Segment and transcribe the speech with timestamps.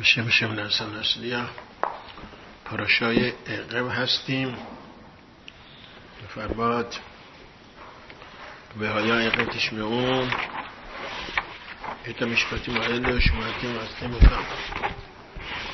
[0.00, 1.46] بشه بشه من از سن اصلی ها
[2.64, 4.56] پراشای اقب هستیم.
[6.34, 6.94] فرباد
[8.80, 10.30] به های های اقب تشمه اون
[12.04, 14.44] ایتا مشکاتی مایل و شمایتی مایلی مکم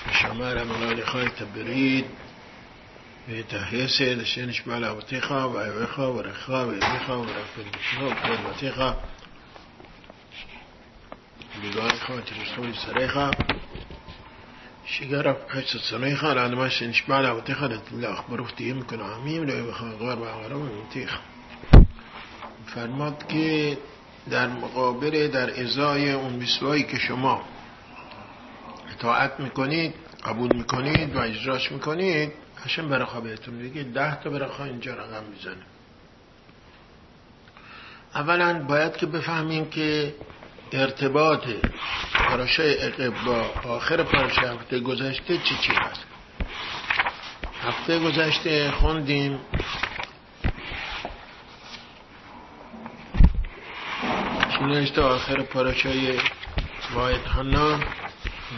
[0.08, 2.04] بشه مارا ملال خواهی تبرید
[3.28, 7.62] ایتا حیثی دشه نشمال آبتیخا و ایو ایخا و رخا و ایو ایخا و رخا
[7.62, 7.66] و
[8.06, 9.13] رخا و رخا و رخا و
[11.64, 13.30] ندیگارك وترسول سريخا
[14.86, 20.16] شجرة كيس السريخة لأن ما شنش بعد وتخلت الأخبار وقتي يمكن عميم لو يبخن غار
[20.16, 21.18] بعمره ممتيخ
[22.66, 23.78] فرماد که
[24.30, 27.44] در مقابل در ازای اون بیسوایی که شما
[28.92, 29.94] اطاعت می‌کنید
[30.24, 32.32] قبول می‌کنید و اجراش می‌کنید
[32.64, 35.64] هشم برخا بهتون میگه ده تا برخا اینجا رقم می‌زنه.
[38.14, 40.14] اولا باید که بفهمیم که
[40.72, 41.44] ارتباط
[42.28, 46.04] پاراشه عقب با آخر پاراشه هفته گذشته چی چی هست؟
[47.62, 49.40] هفته گذشته خوندیم.
[54.60, 56.18] نوشته آخر پاراشه
[56.94, 57.78] واحد حنا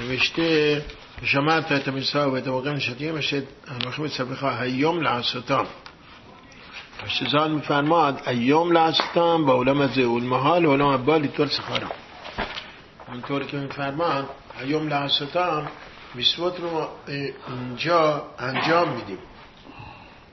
[0.01, 0.83] نوشته
[1.25, 5.67] شمعت فات مساء وتوقم شتیم مشد انوخم سبخا هیوم لعستان
[7.05, 11.91] اشتزال میفرماد ایوم لعستان با علم زیول محال و علم بالی طور سخارم.
[13.09, 14.31] اونطور که میفرماد
[14.63, 15.69] ایوم لعستان
[16.15, 19.19] میسوت رو اینجا انجام میدیم.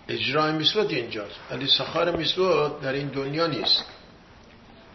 [0.07, 3.85] اجرای میسوت اینجاست ولی سخار میسوت در این دنیا نیست.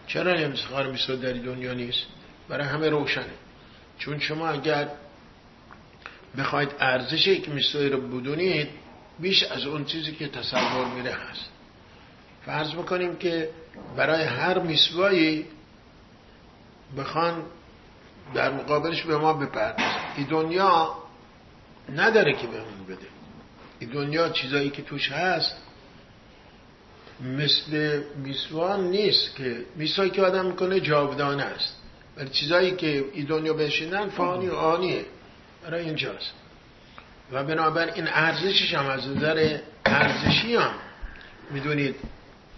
[0.06, 2.06] چرا نیم سخار میسوت در این دنیا نیست؟
[2.48, 3.34] برای همه روشنه.
[3.98, 4.88] چون شما اگر
[6.38, 8.68] بخواید ارزش یک میسوی رو بدونید
[9.18, 11.57] بیش از اون چیزی که تصور میره هست.
[12.48, 13.50] فرض می‌کنیم که
[13.96, 15.46] برای هر میسوایی
[16.98, 17.42] بخوان
[18.34, 20.00] در مقابلش به ما بپردازن.
[20.16, 20.96] این دنیا
[21.94, 23.06] نداره که بهمون بده.
[23.78, 25.56] این دنیا چیزایی که توش هست
[27.20, 31.76] مثل میسوان نیست که میسوایی که آدم می‌کنه جاودانه است.
[32.16, 35.04] ولی چیزایی که این دنیا بشینن فانی و آنیه.
[35.64, 36.32] برای اینجاست.
[37.32, 40.74] و بنابراین این ارزشش هم از نظر ارزشی هم
[41.50, 41.96] می‌دونید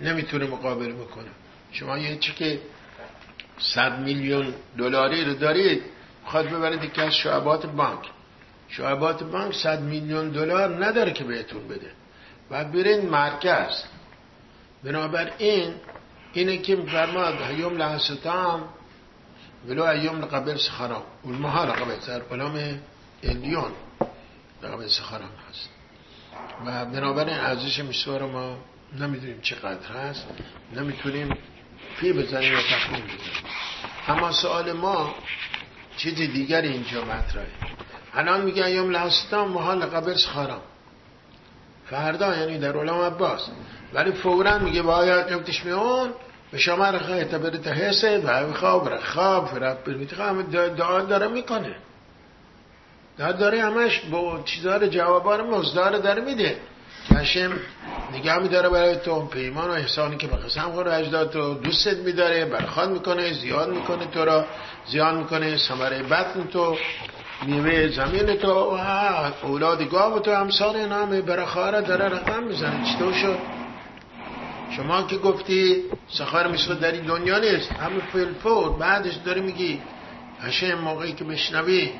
[0.02, 1.30] نمی‌تونه مقابله بکنه.
[1.72, 2.60] شما یه چی که
[3.58, 5.82] صد میلیون دلاری رو دارید
[6.24, 8.00] خواهد ببرید که از شعبات بانک.
[8.68, 11.90] شعبات بانک صد میلیون دلار نداره که بهتون بده.
[12.50, 13.82] و برین مرکز.
[14.84, 15.74] بنابراین
[16.32, 18.68] اینه که فرماد هیوم لحظتام
[19.68, 22.80] ولو ایوم لقبل سخرام اونمها لقبل سر علام
[23.22, 23.72] الیون
[24.62, 25.68] لقبل سخرام هست.
[26.66, 28.56] و بنابراین ارزش میسوا رو ما
[28.98, 30.26] نمی‌دونیم چقدر هست
[30.76, 31.38] نمی‌تونیم
[31.96, 33.44] فی بزنیم و تخمین بزنیم.
[34.08, 35.14] اما سوال ما
[35.96, 37.46] چیز دیگر اینجا مطرحه.
[38.14, 40.60] الان میگه ایام لحستان محال قبر سخارم
[41.90, 43.50] فردا یعنی در علام عباس.
[43.94, 46.10] ولی فورا میگه باید یمتش میون
[46.50, 50.14] به شما رخه اعتبرت حسه و خواب رخاب فراب برمیت
[50.76, 51.76] دعا داره می‌کنه.
[53.18, 56.60] دعا داره همش با چیزار جوابار مزدار داره میده.
[57.16, 57.52] هشم
[58.12, 62.44] نگه میداره برای تو پیمان و احسانی که به قسم خور اجداد تو دوستت میداره
[62.44, 64.44] برخواد می‌کنه زیاد می‌کنه تو را
[64.86, 66.76] زیاد می‌کنه سمره بطن تو
[67.46, 68.50] میوه زمین تو
[69.42, 72.84] اولاد گاو تو همسان نام برخاره داره رقم می‌زنه.
[72.84, 73.38] چطور شد؟
[74.76, 79.80] شما که گفتی سخار مثل در این دنیا نیست همه فلفور بعدش داره میگی
[80.40, 81.90] هشم موقعی که بشنوی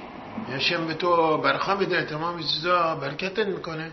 [0.53, 3.91] هشم به تو برخوا میده تمام چیزا برکتت می‌کنه.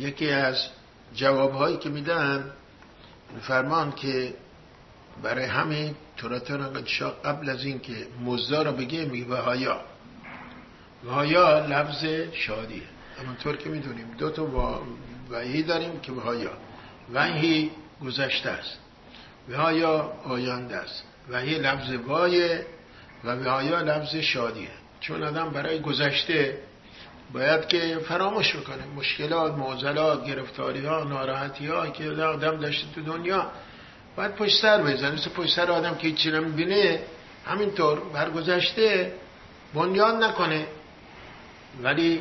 [0.00, 0.56] یکی از
[1.14, 2.50] جوابهایی که میدن
[3.42, 4.34] فرمان که
[5.22, 9.80] برای همین توراتان قدشا قبل از این که مزدا رو بگه میگه وهایا.
[11.66, 12.82] لفظ شادیه.
[13.22, 14.48] همونطور که می‌دونیم دو تا
[15.30, 16.50] وحی داریم که وهایا.
[17.12, 17.70] وحی
[18.04, 18.78] گذشته است.
[19.48, 21.04] وهایا آینده است.
[21.30, 22.66] وحی لفظ وایه
[23.24, 24.70] و وهایا لفظ شادیه.
[25.00, 26.58] چون آدم برای گذشته
[27.32, 33.50] باید که فراموش بکنه مشکلات معضلات گرفتاری ها ناراحتی ها که آدم داشته تو دنیا
[34.16, 35.10] باید پشت سر بزنه.
[35.10, 37.00] مثل پشت سر آدم که هیچی نمی‌بینه
[37.46, 39.12] همینطور برگذشته
[39.74, 40.66] بنیان نکنه.
[41.82, 42.20] ولی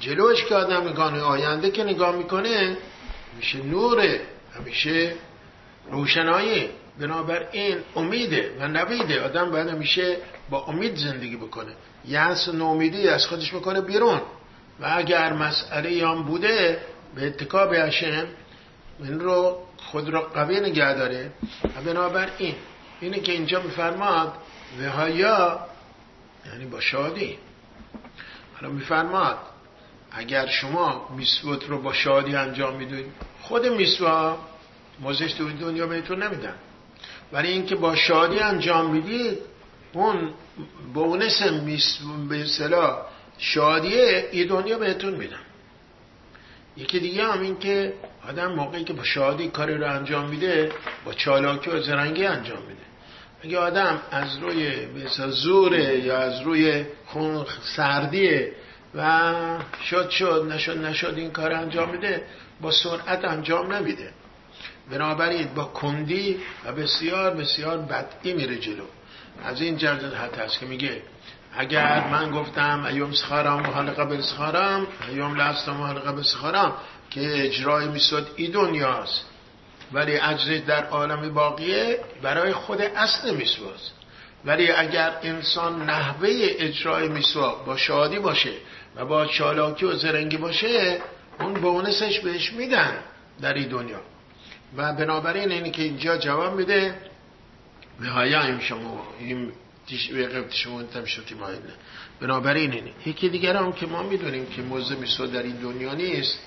[0.00, 2.76] جلوش که آدم نگاه آینده که نگاه می‌کنه
[3.36, 4.20] میشه نوره
[4.58, 5.14] همیشه
[5.90, 6.68] روشنایی
[7.00, 9.24] بنابراین امیده و نویده.
[9.24, 10.16] آدم باید همیشه
[10.50, 11.72] با امید زندگی بکنه.
[12.04, 14.20] یأس نومیدی از خودش بکنه بیرون.
[14.80, 16.80] و اگر مسئله هم بوده
[17.14, 18.26] به اتکا به هشم
[18.98, 21.32] این رو خود را قوی نگه داره.
[21.76, 22.54] و بنابراین
[23.00, 24.32] اینه که اینجا میفرماد
[24.80, 25.60] وهایا
[26.46, 27.38] یعنی با شادی.
[28.54, 29.38] حالا میفرماد
[30.12, 33.06] اگر شما میسوت رو با شادی انجام می‌دید
[33.42, 34.38] خود میسوا
[35.00, 36.54] موزش تو دنیا بهتون نمیدن.
[37.32, 39.38] ولی اینکه با شادی انجام می‌دید
[39.92, 40.34] اون
[40.94, 41.42] بونس
[42.28, 45.40] به صلاح شادیه ای دنیا بهتون میدن
[46.76, 47.92] یکی دیگه هم این که
[48.28, 50.72] آدم موقعی که با شادی کاری رو انجام میده
[51.04, 52.80] با چالاکی و زرنگی انجام میده.
[53.42, 57.46] اگه آدم از روی مثلا زوره یا از روی خون
[57.76, 58.52] سردیه
[58.94, 59.32] و
[59.84, 62.22] شد شد نشد نشد این کار انجام میده
[62.60, 64.10] با سرعت انجام نمیده.
[64.90, 68.84] بنابراین با کندی و بسیار بسیار بدی میره جلو.
[69.44, 71.02] از این جرد حد هست که میگه
[71.56, 76.72] اگر من گفتم ایوم سخارم و حلقه به سخارم ایوم لستم و حلقه به سخارم
[77.10, 79.24] که اجرای می‌شد ای دنیاست.
[79.92, 83.92] ولی اجر در عالم باقیه برای خود اصل میسواست
[84.44, 86.28] ولی اگر انسان نحوه
[86.58, 88.52] اجرای میسوا با شادی باشه
[88.96, 91.00] و با چالاکی و زرنگی باشه
[91.40, 92.98] اون بونسش بهش میدن
[93.40, 94.00] در این دنیا.
[94.76, 96.94] و بنابراین اینی که اینجا جواب میده
[98.00, 99.06] این شما.
[99.18, 99.52] این
[100.50, 101.60] تشمون تمشوتی مایل
[102.20, 102.92] بنابراین اینه.
[103.06, 106.38] یکی دیگر هم که ما می‌دونیم که موضوع میسو در این دنیا نیست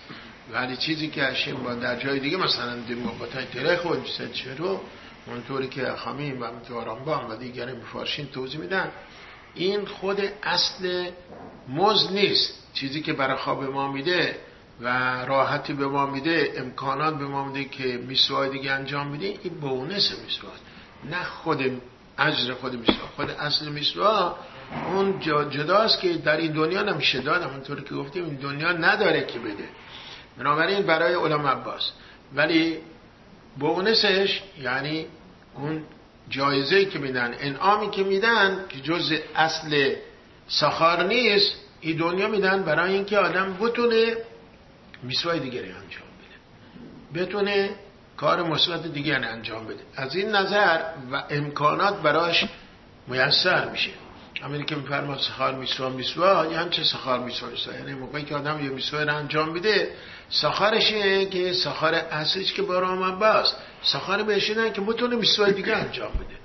[0.51, 4.81] ولی چیزی که هشم با در جای دیگه مثلا دموقتای تره خود ست رو
[5.27, 8.91] اونطوری که خامیم و با و دیگر مفارشین توضیح میدن.
[9.55, 11.09] این خود اصل
[11.69, 12.53] مز نیست.
[12.73, 14.39] چیزی که برای خواب ما میده
[14.81, 14.87] و
[15.25, 20.19] راحتی به ما میده امکانات به ما میده که میسوهای دیگه انجام میده این بونس
[20.25, 20.59] میسوات
[21.09, 21.81] نه خود
[22.17, 24.35] اجر خود میسوا خود اصل میسوا
[24.93, 25.19] اون
[25.49, 29.69] جداست که در این دنیا نمیشه دادم اونطوری که گفتیم این دنیا نداره که بده.
[30.37, 31.91] بنابراین برای علم عباس.
[32.35, 32.77] ولی
[33.59, 35.05] بونسش یعنی
[35.55, 35.83] اون
[36.29, 39.95] جایزه که میدن انعامی که میدن که جز اصل
[40.47, 44.17] سخار نیست این دنیا میدن برای اینکه آدم بتونه
[45.03, 47.25] میسوای دیگری انجام بده.
[47.25, 47.69] بتونه
[48.17, 49.83] کار مثبت دیگر انجام بده.
[49.95, 50.79] از این نظر
[51.11, 52.45] و امکانات براش
[53.07, 53.91] میسر میشه.
[54.41, 58.63] همین که میفرما سخار میسوا میسوا یعنی چه سخار میسوا میسوا یعنی موقعی که آدم
[58.63, 59.91] یه میسوا رو انجام میده
[60.29, 66.37] سخارشه که سخار اصلیش که برام باست سخار بهشینه که بتونه میسوا دیگه انجام بده.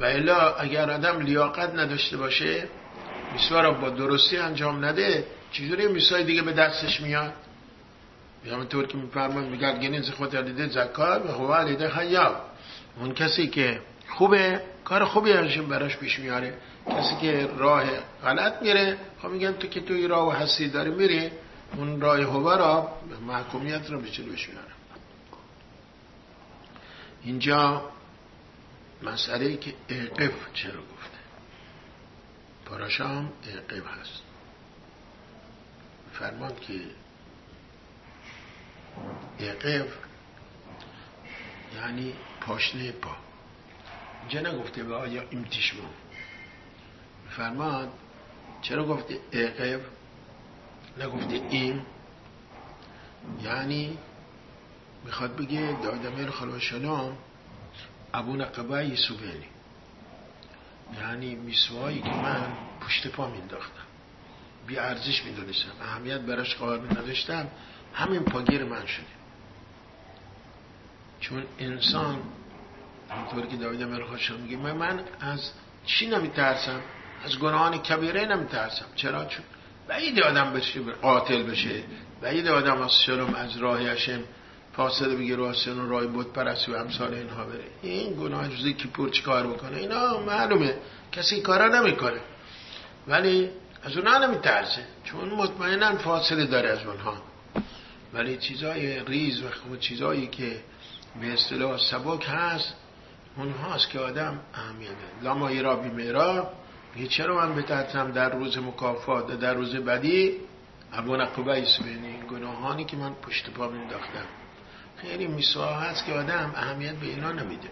[0.00, 2.68] و الا اگر آدم لیاقت نداشته باشه
[3.32, 7.32] میسوا رو با درستی انجام نده چجوری میسوای دیگه به دستش میاد؟
[8.68, 12.36] طور که میفرمان میگرد گنیز خود دیده زکات و هو لیده خیاب
[12.96, 16.54] اون کسی که خوبه کار خوبی ازشون براش پیش میاره.
[16.90, 17.84] کسی که راه
[18.24, 21.30] غلط میره خب میگن تو که توی راه و حسی داری میری
[21.76, 22.92] اون راه هوا را
[23.26, 24.70] محکومیت رو به جلوش میاره.
[27.22, 27.90] اینجا
[29.02, 31.18] مسئله که اقف چرا گفته؟
[32.64, 34.22] پاراشام اقف هست.
[36.12, 36.74] فرمان که
[39.40, 39.88] اقف
[41.76, 43.16] یعنی پاشنه پا.
[44.20, 45.82] اینجا نگفته به آیا امتشمو
[47.30, 47.88] فرمان
[48.62, 49.80] چرا گفته اقف
[50.98, 51.82] نگفته این.
[53.42, 53.98] یعنی
[55.04, 57.18] می‌خواد بگه دادمیر خلوشنام
[58.14, 59.46] ابو نقبه یسوبینی
[61.00, 63.82] یعنی میسوایی که من پشت پا مینداختم
[64.66, 65.70] بی ارزش می‌دونستم.
[65.82, 67.48] اهمیت براش قائل نداشتم.
[67.94, 69.06] همین پاگیر من شده
[71.20, 72.18] چون انسان
[73.10, 75.50] همطور که داوید مرخوش میگه من, من از
[75.86, 76.80] چی نمیترسم؟
[77.24, 78.84] از گناهان کبیره نمیترسم.
[78.96, 79.44] چرا؟ چون
[79.88, 81.82] بعید آدم بشه قاتل بشه.
[82.20, 84.20] بعید آدم از شلوم از راه هشم
[84.72, 87.64] فاصله بگیر و و راه بود پرستی و امثال اینها بره.
[87.82, 90.74] این گناه جزی که پور کار بکنه؟ اینا معلومه.
[91.12, 92.20] کسی کارا نمی‌کنه.
[93.08, 93.50] ولی
[93.82, 94.84] از اونها نمیترسه.
[95.04, 97.29] چون مطمئنا فاصله داره از اونها.
[98.14, 100.60] ولی چیزای ریز و خود چیزایی که
[101.20, 102.74] به اصطلاح سبک هست
[103.36, 104.90] اونهاست که آدم اهمیت
[105.22, 106.50] لاما را بی میرا
[106.94, 110.36] میگه چرا من بترسم در روز مکافات در روز بدی؟
[110.92, 114.26] ابو نقبه این گناهانی که من پشت پا مینداختم.
[114.96, 117.68] خیلی میسواه هست که آدم اهمیت به اینا نمیده.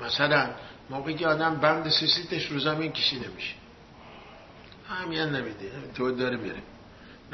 [0.00, 0.50] مثلا
[0.90, 3.54] موقعی که آدم بند سیسیتش رو زمین کشیده میشه.
[4.90, 5.70] اهمیت نمیده.
[5.94, 6.62] تو داره میره.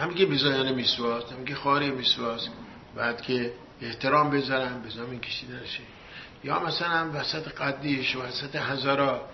[0.00, 2.48] نمیگه بیزایان میسواس نمیگه خاری میسواس
[2.96, 3.52] بعد که
[3.82, 5.82] احترام بذارن به زمین کشیده نشه.
[6.44, 9.28] یا مثلا وسط قدیش وسط هزارا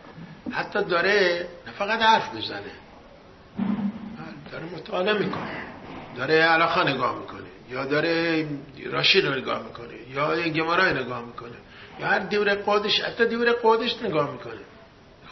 [0.52, 2.72] حتی داره نه فقط حرف بزنه
[4.52, 5.62] داره مطالعه می‌کنه.
[6.16, 7.40] داره علاقه نگاه می‌کنه.
[7.70, 8.46] یا داره
[8.86, 9.94] راشی رو نگاه می‌کنه.
[10.14, 11.56] یا گمارای نگاه می‌کنه.
[12.00, 14.60] یا هر دیور قادش حتی دیور قادش نگاه می‌کنه.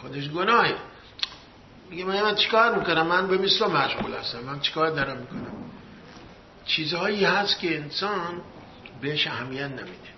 [0.01, 0.75] خودش گناهه.
[1.89, 4.39] میگه من, من چیکار می‌کنم؟ من به مثل مشغول هستم.
[4.39, 5.71] من چیکار دارم می‌کنم؟
[6.65, 8.41] چیزهایی هست که انسان
[9.01, 10.15] بهش اهمیت نمیده.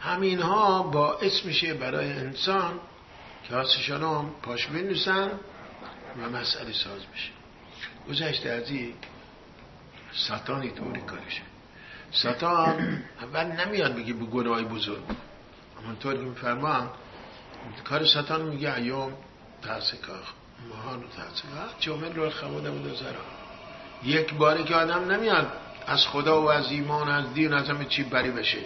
[0.00, 2.80] همین ها باعث میشه برای انسان
[3.48, 3.56] که
[3.94, 5.30] هم پاش بنویسن
[6.22, 7.30] و مسئله ساز بشه.
[8.08, 8.94] گذشته از این
[10.12, 11.42] ساتانی طوری کارشه.
[12.10, 15.02] ساتان اول نمیاد میگه به گناه بزرگ.
[15.82, 16.90] همونطور که میفرمان
[17.84, 19.12] کار ساتان میگه ایام
[19.62, 20.12] تحسکا
[20.70, 23.24] مهان و تحسکا جامل رو خموده و زرا.
[24.04, 25.52] یک باری که آدم نمیاد
[25.86, 28.58] از خدا و از ایمان از دین از همه چی بری بشه.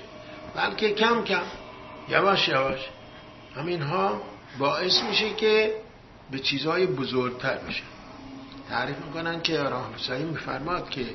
[0.55, 1.43] بلکه کم کم
[2.09, 2.81] یواش یواش
[3.57, 4.23] همین ها
[4.59, 5.75] باعث میشه که
[6.31, 7.83] به چیزهای بزرگتر بشه.
[8.69, 11.07] تعریف می‌کنن که راه حسین میفرماد که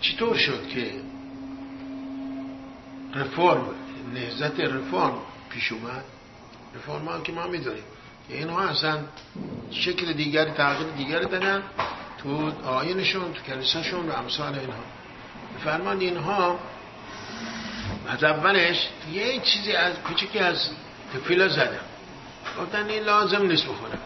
[0.00, 0.92] چطور شد که
[3.14, 3.66] رفرم
[4.14, 5.18] نهزت رفرم
[5.50, 6.04] پیش اومد؟
[6.74, 7.84] رفرم که ما می‌دونیم.
[8.28, 8.98] اینها اصلا
[9.70, 11.62] شکل دیگری تغییر دیگری دادن
[12.22, 14.84] تو آینشون تو کلیساشون و امثال اینها.
[15.64, 16.58] فرمان اینها
[18.08, 18.24] از
[19.12, 20.70] یه چیزی از کوچکی از
[21.14, 21.80] تفیلا زدم.
[22.60, 23.98] گفتن این لازم نیست بخورم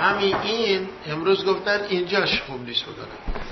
[0.00, 3.42] همین این امروز گفتن اینجاش خوب نیست بکنم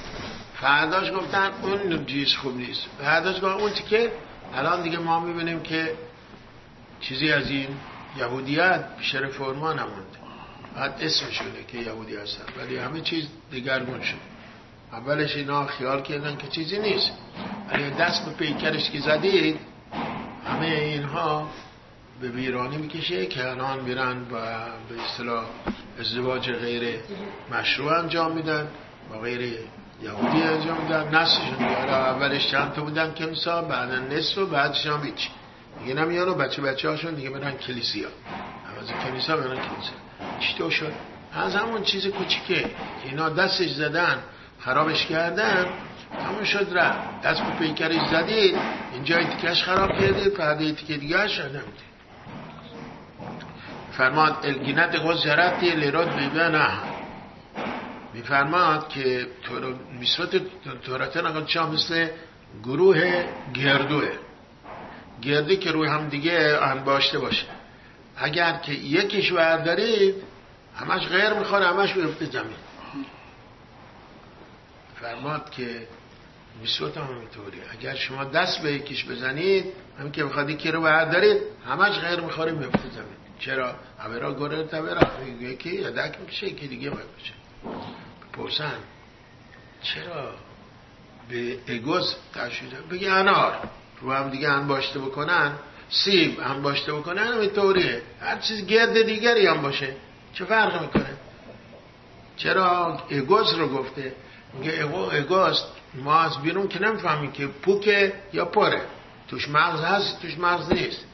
[0.61, 2.87] فرداش گفتن اون چیز خوب نیست.
[2.99, 4.13] فرداش گفتن اون که
[4.55, 5.95] الان دیگه ما می‌بینیم که
[7.01, 7.69] چیزی از این
[8.19, 10.19] یهودیت پیش رفرمان نمونده
[10.77, 12.45] بعد اسمشونه که یهودی هستن.
[12.59, 14.35] ولی همه چیز دیگرگون شد.
[14.93, 17.11] اولش اینا خیال کردن که چیزی نیست.
[17.73, 19.59] ولی دست به پیکرش که زدید
[20.47, 21.51] همه اینها
[22.21, 24.31] به ویرانی می‌کشه که الان میرن و
[24.89, 25.45] به اصطلاح
[26.01, 27.01] ازدواج غیر
[27.51, 28.69] مشروع انجام میدن
[29.13, 29.41] و غیر
[30.03, 31.27] یهودی انجام میدن.
[31.59, 31.71] دیگه.
[31.91, 35.03] اولش چند تا بودن؟ کنسا بعدا نصف و بعدش هم
[35.85, 38.09] دیگه نمیان بچه بچه هاشون دیگه برن کلیسیا.
[38.81, 39.99] از کلیسا برن کلیسیا.
[40.41, 40.93] چطور شد؟
[41.33, 42.71] از همون چیز کوچیکه.
[43.05, 44.19] اینا دستش زدن
[44.59, 45.67] خرابش کردن
[46.29, 47.23] همون شد رفت.
[47.23, 48.57] دست به پیکرش زدید
[48.93, 51.63] اینجا تیکش خراب کردید فرده تیکه دیگه شده
[53.93, 56.69] فرماد الگینت گذرتی لراد بیبه نه
[58.15, 59.27] میفرماد که
[60.01, 60.43] میسوت
[60.83, 62.09] تورته نگاه چه مثل
[62.65, 63.25] گروه
[63.55, 64.09] گردوه.
[65.23, 67.47] گردی که روی هم دیگه انباشته باشه.
[68.17, 70.15] اگر که یکیش وردارید
[70.77, 72.57] همش غیر می‌خواد همش بیفته زمین
[75.01, 75.89] فرماد که
[76.61, 79.65] میسوت هم اینطوری اگر شما دست به یکیش بزنید
[79.99, 83.75] همین که بخواد یکی رو بردارید همش غیر می‌خوره میفته زمین چرا؟
[84.21, 85.09] را گره تبرا
[85.41, 87.33] یکی یدک می‌کشه یکی دیگه باید بشه
[88.33, 88.79] بپرسن
[89.83, 90.35] چرا
[91.29, 93.71] به اگوز تشویده بگی انار.
[94.01, 95.53] رو هم دیگه انباشته بکنن
[95.91, 99.97] سیب انباشته بکنن اینطوریه هر چیز گرد دیگری هم باشه.
[100.35, 101.17] چه فرق می‌کنه؟
[102.37, 104.13] چرا اگوز رو گفته؟
[104.59, 108.83] میگه اگوست ما از بیرون که نمی‌فهمیم که پوکه یا پره.
[109.29, 111.05] توش مغز هست توش مغز نیست.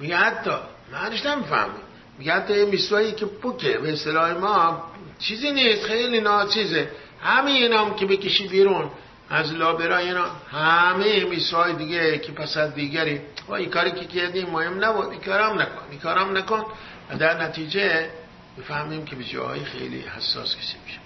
[0.00, 0.50] میگه حتی
[0.92, 1.82] معنیش نمی‌فهمیم
[2.18, 4.84] میگه حتی یه میسوایی که پوکه به اصطلاح ما
[5.18, 6.90] چیزی نیست خیلی ناچیزه.
[7.22, 8.90] همه اینا هم که بکشی بیرون.
[9.30, 14.50] از لابرای اینا همه میسوهای دیگه که پس از دیگری و این کاری که کردیم
[14.50, 16.64] مهم نبود این کارم نکن این کارم نکن.
[17.10, 18.10] و در نتیجه
[18.58, 20.98] بفهمیم که به جاهای خیلی حساس کسی میشه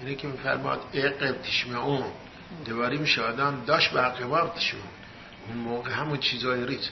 [0.00, 1.36] اینه که میفرماد اقب
[1.76, 2.04] اون
[2.64, 4.88] دواری میشه آدم داشت به عقباب تشمعون.
[5.48, 6.90] اون موقع همون چیزای ریز.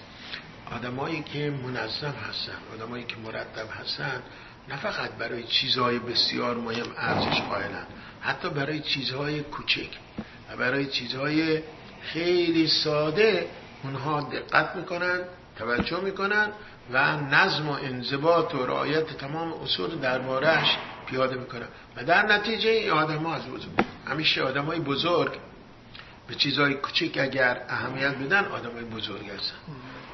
[0.73, 4.23] آدمایی که منظم هستن آدمایی که مرتب هستن
[4.69, 7.87] نه فقط برای چیزهای بسیار مهم ارزش قائلن
[8.21, 9.89] حتی برای چیزهای کوچک.
[10.51, 11.63] و برای چیزهای
[12.03, 13.49] خیلی ساده
[13.83, 15.21] اونها دقت می‌کنن
[15.59, 16.49] توجه می‌کنن
[16.93, 20.77] و نظم و انضباط و رعایت تمام اصول دربارهش
[21.07, 21.67] پیاده می‌کنن.
[21.97, 23.71] و در نتیجه این آدم ها از بزرگ
[24.07, 25.39] همیشه آدم های بزرگ
[26.29, 29.57] به چیزهای کوچک اگر اهمیت بدن آدم های بزرگ هستن.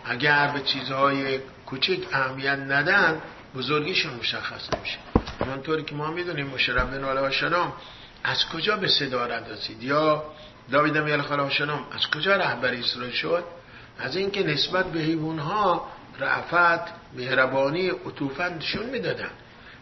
[0.05, 3.21] اگر به چیزهای کوچک اهمیت ندن
[3.55, 4.99] بزرگیشون مشخص نمیشه.
[5.41, 7.73] همانطوری که ما می‌دونیم مشرف بن و شلام
[8.25, 10.25] از کجا به صدارت رسید؟ یا
[10.71, 13.45] داوید امیال خاله شلام از کجا رهبر اسرائیل شد؟
[13.99, 15.89] از اینکه نسبت به حیوان ها
[16.19, 19.31] رعفت مهربانی عطوفت نشون می‌دادن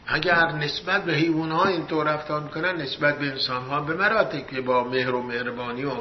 [0.06, 4.61] اگر نسبت به حیوان ها اینطور رفتار می‌کنن نسبت به انسان ها به مراتب که
[4.61, 5.92] با مهر و مهربانی و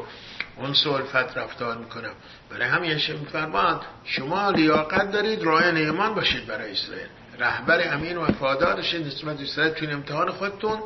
[0.57, 2.11] اون سلفت رفتار می‌کنم.
[2.49, 7.07] برای همین میفرماد شما لیاقت دارید رای ایمان باشید برای اسرائیل.
[7.39, 10.79] رهبر امین و وفادارش نسبت اسرائیل تو امتحان خودتون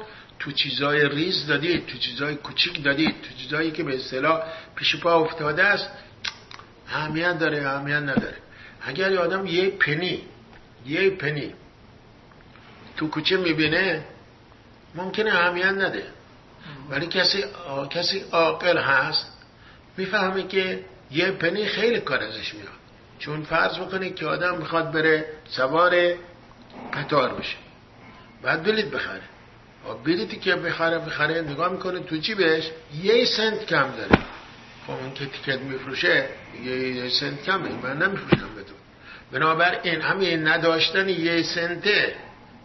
[0.43, 4.43] تو چیزای ریز دادید تو چیزای کوچیک دادید تو چیزایی که به اصطلاح
[4.75, 5.89] پیش پا افتاده است
[6.89, 8.38] اهمیت داره اهمیت نداره.
[8.81, 10.21] اگر یه آدم یه پنی
[10.85, 11.53] یه پنی
[12.97, 14.05] تو کوچه می‌بینه
[14.95, 16.05] ممکنه اهمیت نده.
[16.89, 17.45] ولی کسی
[17.89, 19.38] کسی عاقل هست
[19.97, 22.67] می‌فهمه که یه پنی خیلی کار ازش میاد.
[23.19, 26.15] چون فرض بکنه که آدم می‌خواد بره سوار
[26.93, 27.55] قطار بشه.
[28.41, 29.33] بعد بلیت بخره.
[30.06, 32.72] بلیتی که بخره بخره نگاه می‌کنه تو بهش؟
[33.04, 34.24] یه سنت کم داره.
[34.88, 36.25] خب اون که تیکت میفروشه
[36.66, 37.70] یه سنت کمه.
[37.84, 38.78] من نمیفروشم بدون
[39.32, 42.16] بنابراین همین نداشتن یه سنته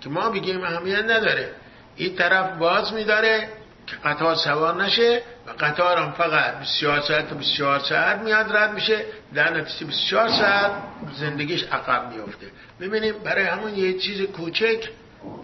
[0.01, 1.51] که ما بگیم اهمیت نداره.
[1.97, 3.49] این طرف باز میداره
[3.87, 8.75] که قطار سوار نشه و قطار هم فقط 24 ساعت تا 24 ساعت میاد رد
[8.75, 9.05] میشه.
[9.35, 10.73] در نتیجه 24 ساعت
[11.17, 12.47] زندگیش عقب میفته
[12.81, 14.89] ببینیم برای همون یه چیز کوچک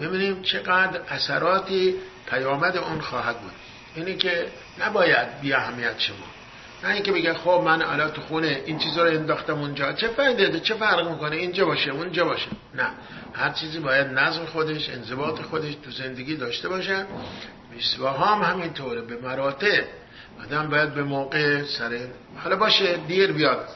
[0.00, 1.95] ببینیم چقدر اثراتی
[2.26, 3.52] پیامد اون خواهد بود.
[3.95, 4.47] اینی که
[4.81, 6.16] نباید بی اهمیت شما.
[6.85, 9.93] نه اینکه بگه خب من الان تو خونه این چیزا رو انداختم اونجا.
[9.93, 12.47] چه فایده ده چه فرق می‌کنه؟ اینجا باشه اونجا باشه.
[12.75, 12.87] نه.
[13.35, 17.07] هر چیزی باید نظم خودش انضباط خودش تو زندگی داشته باشه.
[17.75, 19.00] میسوا هم همینطوره.
[19.00, 19.85] به مراتب
[20.43, 21.99] آدم باید به موقع سر
[22.45, 23.69] حالا باشه دیر بیاد.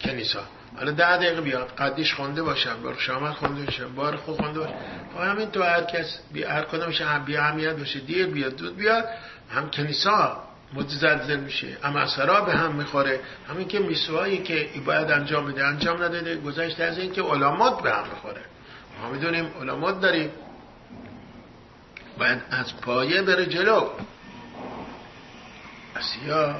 [0.00, 0.42] کنیسا.
[0.76, 1.72] حالا ده دقیقه بیاد.
[1.78, 4.74] قدیش خونده باشم بار شامت خونده باشم بار خود خونده باشم.
[5.18, 8.00] همین تو هر کس بی هر کدومش هم بی اهمیت باشه.
[8.00, 9.04] دیر بیاد دود بیاد.
[9.50, 11.76] هم کنیسا متزلزل میشه.
[11.84, 13.20] اما اثرا به هم می‌خوره.
[13.48, 15.66] همین که میسوایی که باید انجام بده.
[15.66, 18.40] انجام نداده گذشته از این که علامات به هم می‌خوره.
[19.02, 20.30] ما می‌دونیم علامات داریم.
[22.18, 23.88] باید از پایه بره جلو.
[25.96, 26.56] اسیا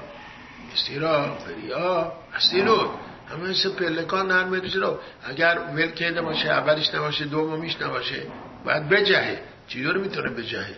[0.74, 2.90] استیرا فریا استیرو
[3.32, 4.98] همه مثل پلکان نرمه جلو.
[5.24, 8.22] اگر ول باشه اولش نباشه دومیش نباشه.
[8.64, 9.38] باید بجهه.
[9.68, 10.76] چطور می‌تونه بجهه؟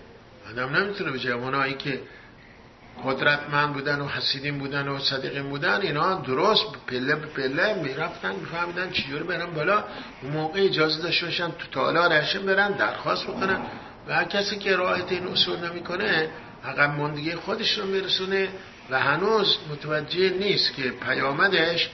[0.50, 1.34] آدم نمی‌تونه بجهه.
[1.34, 2.00] اونایی که
[3.04, 8.90] قدرتمند بودن و حسیدین بودن و صدیقین بودن اینا درست پله به پله می‌رفتن میفهمیدن
[8.90, 9.84] چجوری برن بالا.
[10.22, 13.58] اون موقع اجازه داشته باشن تو تالا رشن برن درخواست بکنن.
[14.08, 16.30] و هر کسی که رعایت این اصول نمی‌کنه
[16.64, 18.48] عقب ماندگی خودش رو میرسونه.
[18.90, 21.90] و هنوز متوجه نیست که پیامدش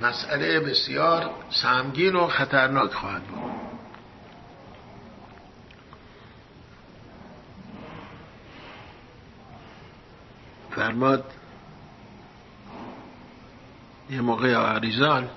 [0.00, 3.52] مسئله بسیار سمگین و خطرناک خواهد بود.
[10.70, 11.32] فرماد
[14.10, 15.30] یه موقع آریزان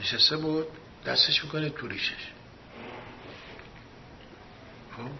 [0.00, 0.66] نشسته بود
[1.06, 2.32] دستش می‌کنه تو ریشش.
[4.96, 5.10] خب؟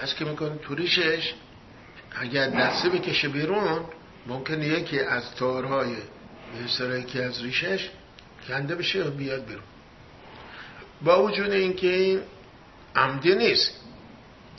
[0.00, 1.34] دست که می‌کنه تو ریشش
[2.20, 3.84] اگر دسته بکشه بیرون
[4.26, 5.96] ممکنه یکی از تارهای
[6.88, 7.90] به که از ریشش
[8.48, 9.62] کنده بشه و بیاد بیرون.
[11.02, 12.20] با وجود اینکه این
[12.96, 13.80] عمدی نیست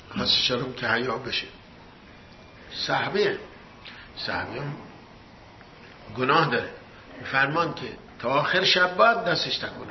[0.09, 1.47] خواست شرم که حیا بشه.
[2.71, 3.37] صحبه
[4.17, 4.61] صحبه
[6.17, 6.69] گناه داره.
[7.31, 7.87] فرمان که
[8.19, 9.87] تا آخر شب باید دستش تکون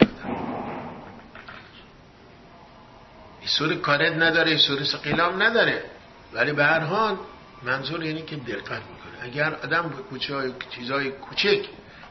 [3.44, 5.84] سور کارت نداره سور سقیلام نداره.
[6.32, 7.16] ولی به هر حال
[7.62, 8.82] منظور اینه که دقت
[9.22, 11.64] اگر آدم به کوچه های چیزای کوچک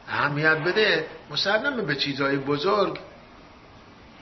[0.08, 2.98] اهمیت بده مسلمه به چیزهای بزرگ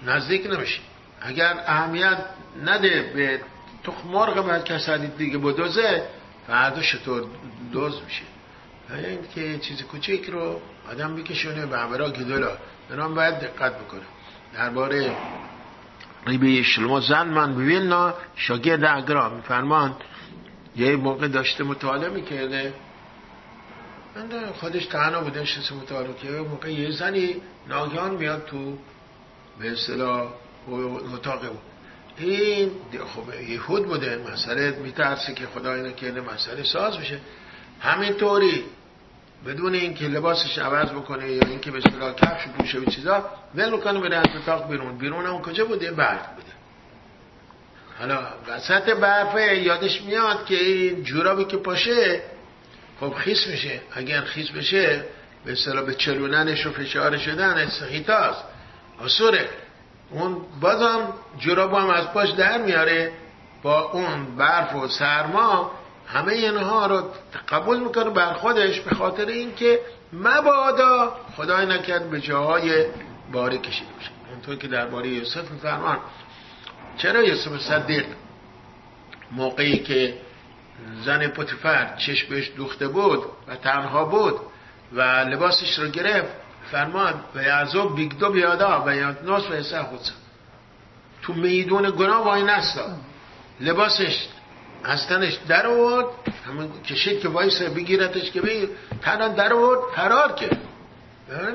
[0.07, 0.81] نزدیک نمیشه.
[1.20, 2.18] اگر اهمیت
[2.64, 3.40] نده به
[3.85, 6.03] تخمارق باید کسادی دیگه بدوزه
[6.46, 7.24] فردا شطور
[7.72, 8.22] دوز میشه؟
[9.09, 12.50] این که چیز کوچیک رو آدم بکشونه به همراه گدولا
[12.88, 14.00] دارم باید دقت بکنه.
[14.55, 15.16] درباره
[16.26, 19.96] ریبه شلما زن من ببین نا شاگرد اگرا میفرمان.
[20.76, 22.74] یه موقع داشته مطالعه می‌کرده.
[24.16, 27.37] من خودش تنها بوده نشسته مطالعه که موقع یه زنی
[27.68, 28.78] ناگهان میاد تو
[29.61, 30.28] به اصطلاح
[31.14, 31.40] اتاق
[32.18, 32.70] این
[33.14, 37.20] خب یهود بوده مسئله میترسه که خدا اینو کرده مسئله ساز بشه.
[37.80, 38.64] همینطوری
[39.46, 44.00] بدون اینکه لباسش عوض بکنه یا اینکه به اصطلاح کفش پوشه و چیزا ول کنه
[44.00, 44.98] بره از اتاق بیرون.
[44.98, 46.60] بیرون اون کجا بوده؟ برف بوده.
[48.00, 52.22] حالا وسط برف یادش میاد که این جورابی که پاشه
[53.00, 53.80] خب خیس میشه.
[53.92, 55.04] اگر خیس بشه
[55.44, 58.44] به اصطلاح به چلوننش و فشار شدن استخیتاست
[59.04, 59.48] آسوره.
[60.10, 63.12] اون بازم جراب هم از پاش در میاره.
[63.62, 65.70] با اون برف و سرما
[66.06, 67.10] همه اینها رو
[67.48, 69.80] قبول می‌کنه بر خودش به خاطر اینکه
[70.12, 72.84] مبادا خدای نکرد به جاهای
[73.32, 74.10] باری کشیده بشه.
[74.30, 75.98] اونطور که درباره یوسف میفرمان
[77.02, 78.06] چرا یوسف صدیق
[79.32, 80.14] موقعی که
[81.04, 84.40] زن پوتیفر چشمش دوخته بود و تنها بود
[84.92, 86.32] و لباسش رو گرفت
[86.70, 90.12] فرمان ויעזב בגדו בידה וינס ויצא החוצה
[91.22, 92.82] تو میدون گناه وای نستا.
[93.60, 94.26] لباسش
[94.84, 96.06] از تنش در آورد
[96.46, 98.68] همون کشید که وایس بگیرتش که بگیر
[99.02, 100.58] تنها در آورد فرار کرد.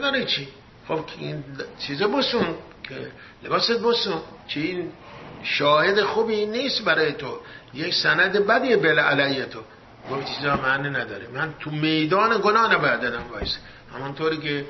[0.02, 0.48] داره چی؟
[0.88, 1.44] خب این
[1.80, 3.12] چیز بسون که
[3.44, 4.92] لباست بسون چی؟ این
[5.44, 7.40] شاهد خوبی نیست برای تو.
[7.74, 9.60] یک سند بدی بل علیه تو.
[10.12, 11.28] گفت چیزا معنی نداره.
[11.34, 13.58] من تو میدان گناه دادم وایس.
[13.96, 14.66] همانطوری که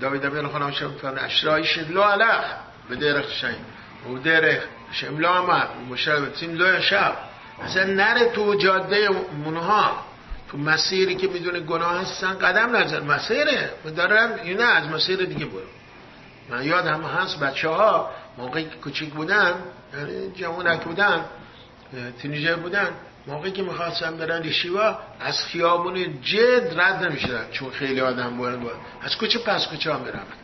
[0.00, 0.72] داوید بن خانم
[1.18, 2.44] اشرای شدلو علخ
[2.88, 3.64] به درخ شاین
[4.10, 7.16] و درخ شملا آمد مشرب لو شب.
[7.62, 9.08] اصلا نره تو جاده
[9.44, 10.06] منها.
[10.50, 13.70] تو مسیری که می‌دونه گناه هستن قدم نظر مسیره.
[13.96, 15.60] دارن اینه از مسیر دیگه برو.
[16.50, 19.54] من یاد هم هست بچه ها موقعی که کوچیک بودن
[19.94, 21.24] یعنی جوانک بودن
[22.22, 22.88] تینیجر بودن
[23.26, 28.70] موقعی که می‌خواستن برن ریشیوا از خیابون جد رد نمی‌شدن چون خیلی آدم بودن بود.
[29.02, 30.36] از کوچه پس کوچه ها می‌رفت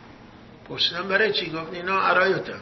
[0.69, 2.59] پرسیدم برای چی؟ گفت اینا عرایتم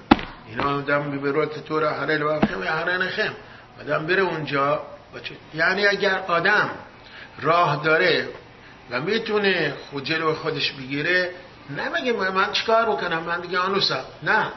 [0.47, 3.33] اینا آدم بیبروت تو را هره لبخم یا هره نخم
[3.81, 4.81] آدم بره اونجا
[5.53, 6.69] یعنی اگر آدم
[7.41, 8.29] راه داره
[8.91, 11.31] و می‌تونه خود جلو خودش بگیره
[11.77, 14.05] نمیگه من چیکار بکنم؟ من دیگه آنوسا.
[14.23, 14.47] نه.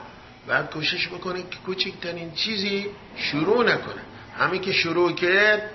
[0.46, 4.02] بعد کوشش بکنه که کوچکترین چیزی شروع نکنه.
[4.38, 5.70] همین که شروع کرد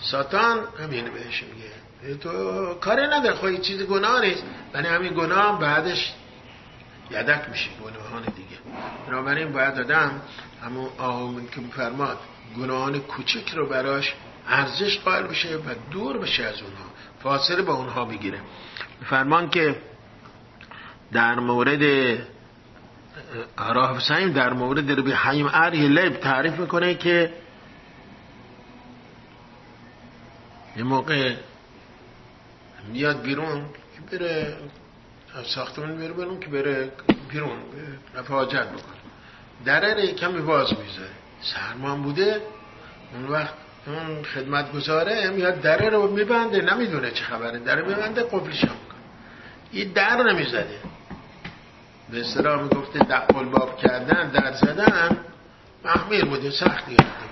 [0.00, 2.18] ساتان همین بهش میگه.
[2.18, 4.42] تو کاری نداره خواهی خب چیز گناه نیست.
[4.74, 6.12] ولی همین گناه بعدش
[7.10, 8.58] یدک میشه گناهان دیگه.
[9.06, 10.20] بنابراین باید آدم
[10.64, 12.18] همون آهومن که فرماد
[12.58, 14.14] گناهان کوچک رو براش
[14.48, 16.84] ارزش قائل بشه و دور بشه از اونها.
[17.22, 18.40] فاصله با اونها بگیره
[19.10, 19.76] فرمان که
[21.12, 21.82] در مورد
[23.58, 27.32] راه حسین در مورد ربی حیم اری لب تعریف می‌کنه که
[30.76, 31.34] یه موقع
[32.92, 34.56] میاد بیرون که بره
[35.34, 36.92] از ساختمون بره بیرون که بره
[37.30, 37.58] بیرون
[38.14, 38.94] رفع حاجت بکنه.
[39.64, 41.10] دره کمی باز می‌ذاره
[41.42, 42.40] سرمان بوده
[43.14, 43.54] اون وقت
[43.86, 47.58] اون خدمت گذاره میاد دره رو میبنده نمی‌دونه چه خبره.
[47.58, 48.76] دره میبنده قفلش هم
[49.72, 50.78] این در نمی‌زده.
[52.14, 52.98] به اصطلاح می‌گفته
[53.52, 55.16] باب کردن در زدن
[55.84, 57.24] محمیر بوده سخت گرفته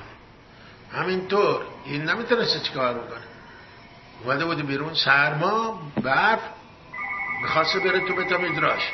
[0.92, 3.23] همینطور این نمی‌تونسته چیکار بکنه.
[4.25, 6.40] اومده بوده بیرون سرما برف
[7.42, 8.92] می‌خواسته بره تو بتا میدراش.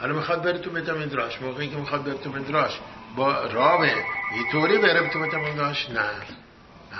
[0.00, 1.42] حالا می‌خواد بره تو بتا میدراش.
[1.42, 2.80] موقعی که می‌خواد بره تو میدراش
[3.16, 3.94] با رابه
[4.52, 6.00] طوری بره تو بتا میدراش؟ نه.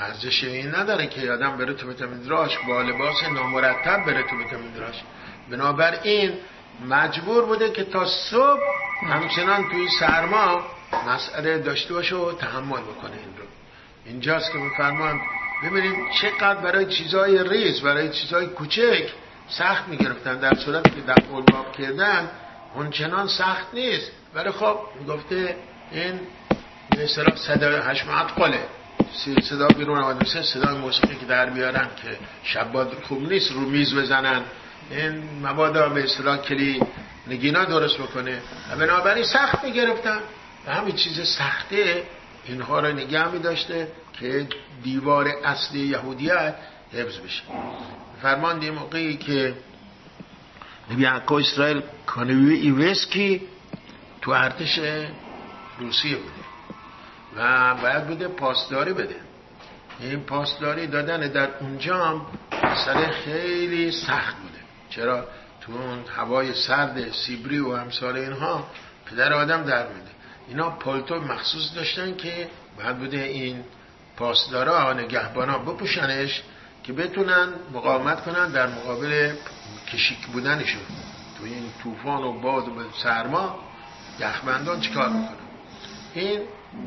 [0.00, 4.59] ارزش این نداره که آدم بره تو بتا میدراش با لباس نامرتب بره تو بتا
[4.59, 5.03] میدراش.
[5.50, 6.33] بنابراین
[6.88, 8.60] مجبور بوده که تا صبح
[9.02, 10.62] همچنان توی سرما
[11.06, 13.44] مسئله داشته باشه و تحمل بکنه این رو.
[14.04, 15.20] اینجاست که میفرمان
[15.62, 19.12] ببینید چقدر برای چیزای ریز برای چیزای کوچک
[19.48, 20.38] سخت می‌گرفتن.
[20.38, 21.18] در صورت که در
[21.52, 22.30] باب کردن
[22.74, 24.10] اونچنان سخت نیست.
[24.34, 25.56] ولی خب گفته
[25.92, 26.20] این
[26.90, 28.66] به اصطلاح صدا هشمت قله
[29.42, 33.94] صدا بیرون آمد مثل صدا موسیقی که در بیارن که شباد خوب نیست رو میز
[33.94, 34.42] بزنن.
[34.90, 36.83] این مبادا به اصطلاح کلی
[37.26, 38.42] نگینا درست بکنه.
[38.70, 40.18] و بنابراین سخت می‌گرفتن
[40.66, 42.05] و همین چیز سخته.
[42.44, 43.88] اینها رو نگه می داشته
[44.20, 44.48] که
[44.83, 46.55] دیوار اصلی یهودیت
[46.92, 47.42] حفظ بشه.
[48.22, 49.55] فرمان دی موقعی که
[50.92, 53.40] نبی حقا اسرائیل کانوی ایوسکی
[54.22, 54.81] تو ارتش
[55.79, 56.40] روسیه بوده.
[57.37, 59.16] و باید بوده پاسداری بده.
[60.00, 62.26] این پاسداری دادن در اونجا هم
[63.24, 64.49] خیلی سخت بوده
[64.90, 65.29] چرا
[65.61, 68.66] تو اون هوای سرد سیبری و همسال اینها
[69.07, 70.11] پدر آدم در میده
[70.48, 72.48] اینا پالتو مخصوص داشتن که
[72.79, 73.64] بعد بوده این
[74.16, 76.42] پاسدارا نگهبانا بپوشنش
[76.83, 79.33] که بتونن مقاومت کنن در مقابل
[79.92, 80.83] کشیک بودنشون.
[81.38, 82.72] تو این طوفان و باد و
[83.03, 83.59] سرما
[84.20, 85.37] یخبندان چیکار می‌کنن؟
[86.14, 86.40] این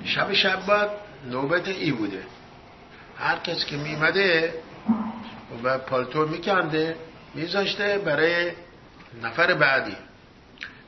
[0.06, 0.90] شب شب بعد
[1.30, 2.24] نوبت ای بوده.
[3.18, 4.54] هر کس که میمده
[5.64, 6.96] و پالتو میکنده
[7.34, 8.52] میذاشته برای
[9.24, 9.96] نفر بعدی.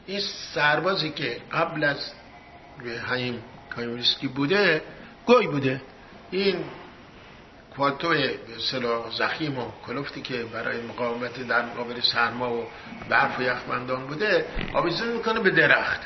[0.05, 0.19] این
[0.53, 2.11] سربازی که قبل از
[3.09, 3.43] حیم
[3.75, 4.81] کامیونیستی بوده
[5.25, 5.81] گوی بوده.
[6.31, 6.63] این
[7.75, 8.13] پالتو
[8.71, 12.67] سلا زخیم و کلفتی که برای مقاومت در مقابل سرما و
[13.09, 16.01] برف و یخبندان بوده آویزون می‌کنه به درخت.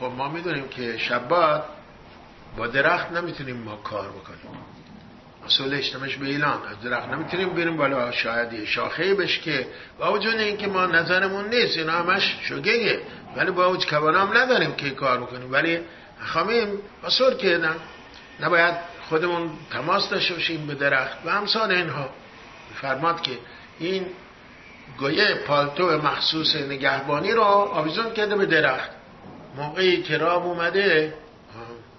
[0.00, 1.64] خب ما می‌دونیم که شبات
[2.56, 4.75] با درخت نمی‌تونیم ما کار بکنیم.
[5.46, 8.12] اصول اجتماعش به ایلان از درخت نمی‌تونیم بریم بالا.
[8.12, 9.66] شاید یه شاخه بش که
[9.98, 13.02] با وجود اینکه ما نظرمون نیست اینا همش شگهه
[13.36, 15.80] ولی با وجود کبانم نداریم که کار بکنیم ولی
[16.20, 16.68] خامیم
[17.04, 17.76] اصول کردن.
[18.40, 18.74] نباید
[19.08, 21.16] خودمون تماس داشته باشیم به درخت.
[21.24, 22.10] و همسان اینها
[22.74, 23.38] فرماد که
[23.78, 24.06] این
[24.98, 28.90] گویه پالتو مخصوص نگهبانی را آویزون کرده به درخت.
[29.56, 31.14] موقعی که راه اومده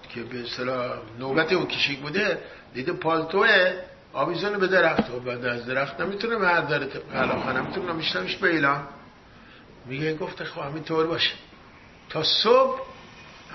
[0.09, 2.37] که به اصطلاح نوبت او کشیک بوده
[2.77, 3.73] دیده پالتوه
[4.13, 8.49] آویزون به درخت و بعد از درخت نمی‌تونه به هر داره طبق نمی‌تونه میشتمش به
[8.49, 8.87] ایلان.
[9.85, 11.33] میگه گفته خب همینطور باشه.
[12.09, 12.81] تا صبح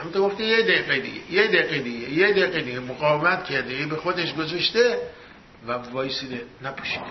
[0.01, 2.81] همونطور گفته یه دقیقه دیگه یه دقیقه دیگه یه دقیقه دیگه.
[2.81, 4.99] مقاومت کرده به خودش گذاشته
[5.67, 7.05] و وایسیده نپوشیده.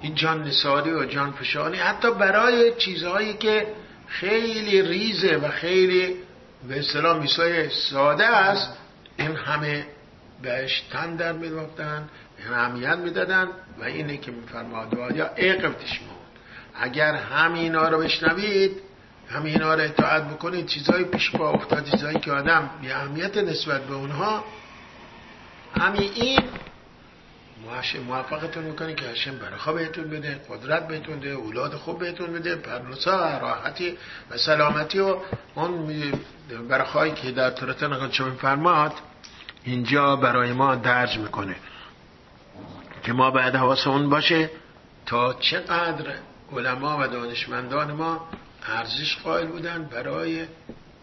[0.00, 3.66] این جان نساری و جان فشانی حتی برای چیزهایی که
[4.06, 6.16] خیلی ریزه و خیلی
[6.68, 8.76] به اصطلاح میسای ساده است
[9.18, 9.86] این همه
[10.42, 12.08] بهش تن در میداختن
[12.50, 16.00] اهمیت می‌دادن و اینه که میفرماد یا اقفتش
[16.80, 18.82] اگر همینا رو بشنوید
[19.28, 23.94] همینا رو اطاعت بکنید چیزهای پیش با افتاد چیزهایی که آدم بی اهمیت نسبت به
[23.94, 24.44] اونها
[25.80, 26.40] همین این
[28.08, 33.38] موفقتون می‌کنه که هشم برخوا بهتون بده قدرت بهتون بده اولاد خوب بهتون بده پرنسا
[33.38, 33.98] راحتی
[34.30, 35.16] و سلامتی و
[35.54, 36.12] اون
[36.68, 38.92] برخواهی که در تورتن چون فرماد
[39.66, 41.56] اینجا برای ما درج می‌کنه
[43.02, 44.50] که ما بعد حواسمون باشه
[45.06, 46.14] تا چقدر
[46.52, 48.28] علما و دانشمندان ما
[48.66, 50.46] ارزش قائل بودن برای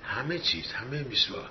[0.04, 1.44] همه چیز همه میسوا.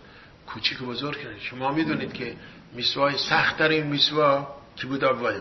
[0.46, 2.36] کوچیک و بزرگ شما می‌دونید که
[2.72, 5.40] میسوای سخت این میسوا کی بود من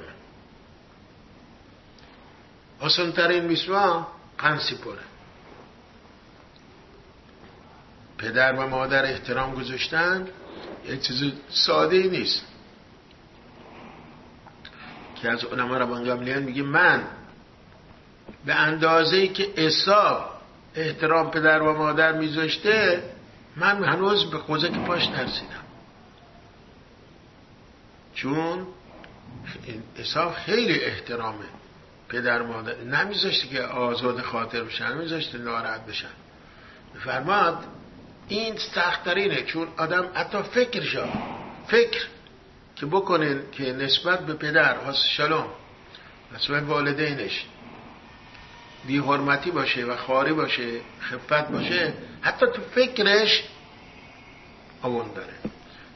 [2.79, 4.07] آسان ترین میسوا
[4.37, 5.10] پنسی پره
[8.21, 10.27] پدر و مادر احترام گذاشتن
[10.85, 12.45] یک چیز ساده ای نیست.
[15.21, 17.03] که از علما ربان گملیان میگه من
[18.45, 20.31] به اندازه ای که اصاب
[20.75, 23.03] احترام پدر و مادر میذاشته
[23.55, 25.63] من هنوز به که پاش نرسیدم
[28.13, 28.67] چون
[29.99, 31.45] اصاب خیلی احترامه.
[32.09, 36.07] پدر مادر نمیذاشته که آزاد خاطر بشن نمیذاشته ناراحت بشن.
[36.99, 37.63] فرماد
[38.31, 41.07] این سختترینه چون آدم حتی فکرشا
[41.67, 42.07] فکر
[42.75, 45.47] که بکنه که نسبت به پدر حس شلوم
[46.35, 47.45] نسبت والدینش
[48.87, 53.43] بی حرمتی باشه و خاری باشه خفت باشه حتی تو فکرش
[54.81, 55.33] آون داره.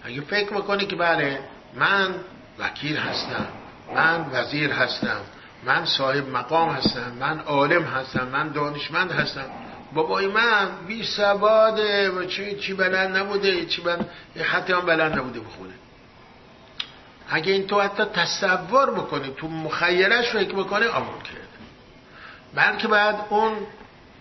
[0.04, 1.40] اگه فکر بکنی که بله
[1.74, 2.16] من
[2.60, 3.48] وکیل هستم
[3.96, 5.22] من وزیر هستم
[5.64, 9.65] من صاحب مقام هستم من عالم هستم من دانشمند هستم
[9.96, 14.10] بابای من بی سواده و چی, چی بلند نبوده چی بلند
[14.44, 15.74] خطی هم بلند نبوده بخونه.
[17.30, 21.40] اگه این تو حتی تصور بکنی تو مخیلش فکر بکنه آمون کرده
[22.56, 23.54] بلکه بعد اون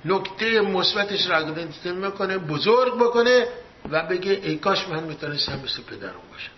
[0.04, 3.46] نکته مثبتش را می‌کنه بزرگ بکنه
[3.90, 6.50] و بگه ای کاش من می‌تونستم مثل پدرم باشم.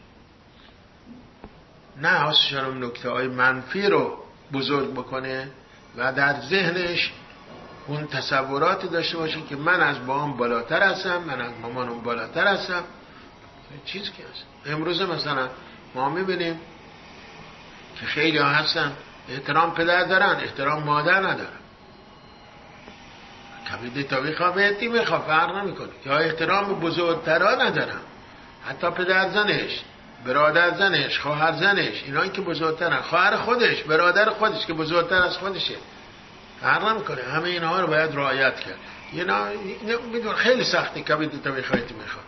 [2.02, 4.18] نه اون نکته های منفی رو
[4.52, 5.48] بزرگ بکنه
[5.96, 7.12] و در ذهنش
[7.86, 12.82] اون تصورات داشته باشه که من از بابام بالاتر هستم من از مامانم بالاتر هستم.
[13.84, 14.44] چیز که هست.
[14.66, 15.48] امروز مثلا
[15.94, 16.60] ما می‌بینیم
[18.00, 18.92] که خیلی ها هستن
[19.28, 21.60] احترام پدر دارن احترام مادر ندارن.
[23.72, 25.88] کبیده تا بخواه بهتی می‌خواه فرق نمی‌کنه.
[26.06, 28.00] یا احترام بزرگترا ندارن.
[28.68, 29.80] حتی پدر زنش
[30.24, 33.00] برادر زنش خواهر زنش اینایی که بزرگترن.
[33.00, 35.74] خواهر خودش برادر خودش که بزرگتر از خودشه.
[36.60, 38.78] فرق نمی‌کنه همه اینها رو باید رعایت کرد.
[39.12, 39.46] اینا
[40.12, 42.24] میدون خیلی سختی کبید تا بخواید می‌خواد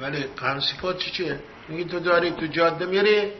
[0.00, 3.32] ولی پرنسیپات چی چیه؟ میگی تو داری تو جاده میری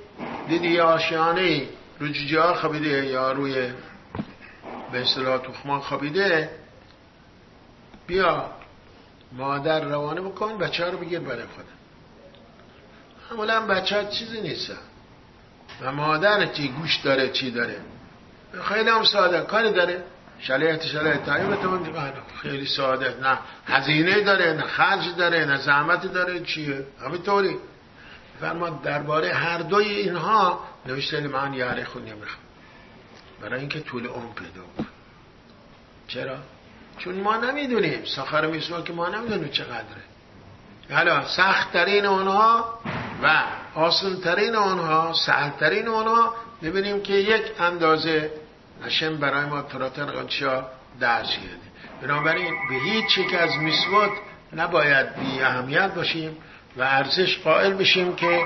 [0.48, 3.72] دیدی یه آشیانه رو جوجه خبیده یا روی
[4.92, 6.50] به اصطلاح تخمان خبیده
[8.06, 8.50] بیا
[9.32, 11.68] مادر روانه بکن بچه رو بگیر برای خودم
[13.30, 14.78] معمولا بچه ها چیزی نیستن.
[15.80, 17.80] و مادر چی؟ گوش داره چی داره؟
[18.62, 19.40] خیلی هم ساده.
[19.40, 20.04] کاری داره؟
[20.40, 21.86] شلیعت شلیعت تایمتون
[22.42, 23.14] خیلی ساده.
[23.22, 26.40] نه هزینه داره نه خرج داره نه زحمت داره.
[26.40, 27.56] چیه؟ همینطوری.
[28.40, 32.44] فرما درباره هر دوی اینها نوشته من یاره خونی می‌خوام.
[33.40, 34.86] برای اینکه طول اون پیدا کن
[36.08, 36.36] چرا؟
[36.98, 38.04] چون ما نمی‌دونیم.
[38.04, 40.04] ساخر میسوا که ما نمی‌دونیم چقدره.
[40.92, 42.78] حالا سخت ترین اونها
[43.22, 43.42] و
[43.74, 48.30] آسان ترین اونها سهل ترین اونها ببینیم که یک اندازه
[48.84, 50.64] هشم برای ما تراتن قدشا
[51.00, 54.10] درج کرده بنابراین به هیچ یک از میسوات
[54.56, 56.36] نباید بی اهمیت باشیم
[56.76, 58.40] و ارزش قائل بشیم که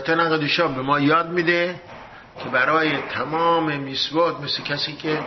[0.00, 1.80] تورات به ما یاد میده
[2.44, 5.20] که برای تمام میسواد مثل کسی که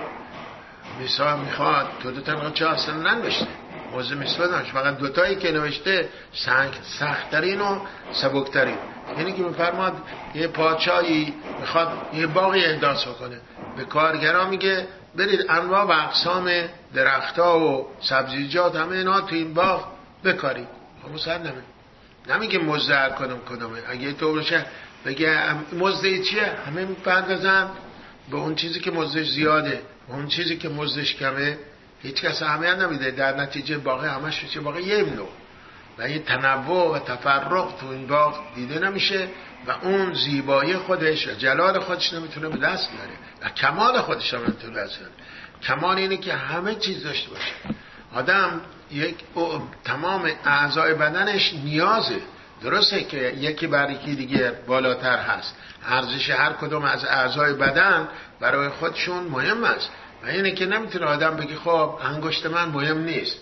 [0.99, 3.47] میسا می‌خواد تو دو تا چه اصلا ننوشته.
[3.93, 7.79] موضوع میسوا داشت فقط دوتایی که نوشته سنگ سختترین و
[8.11, 8.77] سبکترین.
[9.17, 9.93] یعنی که میفرماد
[10.35, 13.41] یه پاچایی می‌خواد یه باقی احداث کنه
[13.77, 16.51] به کارگرا میگه برید انواع و اقسام
[16.93, 19.87] درختها و سبزیجات همه اینا تو این باغ
[20.23, 20.67] بکارید.
[21.03, 21.76] خب نمی
[22.29, 23.79] نمیگه مزد کنم کدومه.
[23.87, 24.65] اگه تو بشه
[25.05, 27.69] بگه مزد چیه؟ همه می‌پردازن.
[28.31, 29.81] به اون چیزی که مزدش زیاده.
[30.07, 31.57] اون چیزی که مزدش کمه.
[32.01, 33.11] هیچ کس اهمیت نمیده.
[33.11, 35.29] در نتیجه باقی همش میشه باقی یه نوع
[35.97, 39.27] و این تنوع و تفرق تو این باغ دیده نمیشه.
[39.67, 43.13] و اون زیبایی خودش و جلال خودش نمی‌تونه به دست بیاره.
[43.41, 44.99] و کمال خودش هم نمی‌تونه دست
[45.63, 47.51] کمال اینه که همه چیز داشته باشه.
[48.17, 49.15] آدم یک
[49.85, 52.21] تمام اعضای بدنش نیازه.
[52.61, 55.55] درسته که یکی بر یکی دیگه بالاتر هست.
[55.87, 58.07] ارزش هر کدوم از اعضای بدن
[58.39, 59.89] برای خودشون مهم است.
[60.23, 63.37] و اینه که نمی‌تونه آدم بگی خب انگشت من مهم نیست.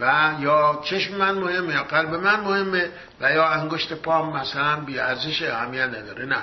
[0.00, 2.88] و یا چشم من مهمه یا قلب من مهمه
[3.20, 6.24] و یا انگشت پام مثلا بی ارزش اهمیت نداره.
[6.24, 6.42] نه.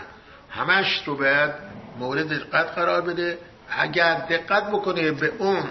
[0.50, 1.52] همش رو باید
[2.00, 3.38] مورد دقت قرار بده.
[3.70, 5.64] اگر دقت بکنه به اون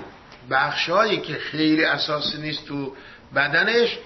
[0.50, 2.92] بخشهایی که خیلی اساسی نیست تو
[3.35, 3.98] بدنش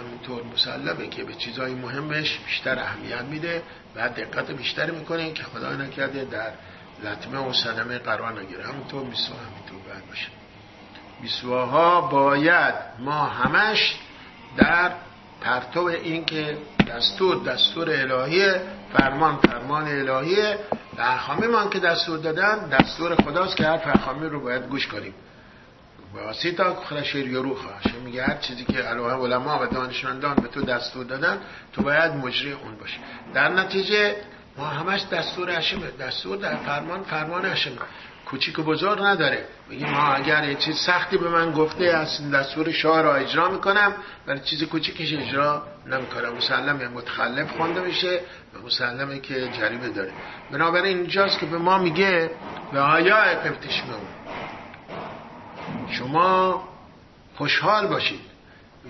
[0.00, 3.62] همینطور مسلمه که به چیزهای مهمش بیشتر اهمیت میده
[3.96, 6.52] و دقت بیشتری می‌کنه که خدا نکرده در
[7.04, 8.64] لطمه و صدمه قرار نگیره.
[8.64, 10.28] همونطور میسوا همینطور باید باشه
[11.22, 13.96] میسواها باید ما همش
[14.56, 14.92] در
[15.40, 20.58] پرتو این که دستور دستور الهیه فرمان فرمان الهیه
[20.98, 25.14] و که دستور دادن دستور خداست که هر فرخامی رو باید گوش کنیم.
[26.56, 31.04] تا خرشیر یرو خواهش میگه هر چیزی که علاوه علما و دانشمندان به تو دستور
[31.04, 31.38] دادن
[31.72, 32.98] تو باید مجری اون باشی.
[33.34, 34.16] در نتیجه
[34.56, 37.76] ما همش دستور هشمه دستور در فرمان فرمان هشمه
[38.26, 39.44] کوچیک و بزرگ نداره.
[39.68, 43.94] میگه ما اگر یه چیز سختی به من گفته از دستور شاه را اجرا می‌کنم
[44.26, 46.34] ولی چیز کوچیکش اجرا نمی‌کنم.
[46.36, 48.20] مسلمه متخلف خونده میشه
[48.54, 50.12] و مسلمه که جریمه داره.
[50.50, 52.30] بنابراین اینجاست که به ما میگه
[52.72, 53.82] به آیا اقفتش
[55.90, 56.64] شما
[57.36, 58.20] خوشحال باشید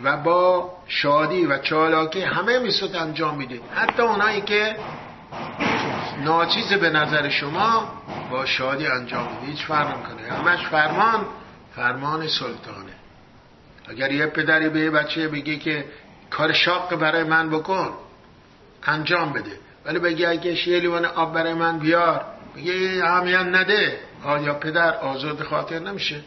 [0.05, 4.77] و با شادی و چالاکی همه میسود انجام میده حتی اونایی که
[6.25, 7.93] ناچیز به نظر شما
[8.31, 11.27] با شادی انجام میده هیچ فرق کنه همش فرمان
[11.77, 12.93] فرمان سلطانه.
[13.89, 15.85] اگر یه پدری به یه بچه بگی که
[16.31, 17.91] کار شاق برای من بکن
[18.83, 19.59] انجام بده.
[19.85, 22.25] ولی بگی اگه یه لیوان آب برای من بیار
[22.57, 24.01] بگی همیان نده.
[24.25, 26.21] آیا پدر آزاد خاطر نمیشه.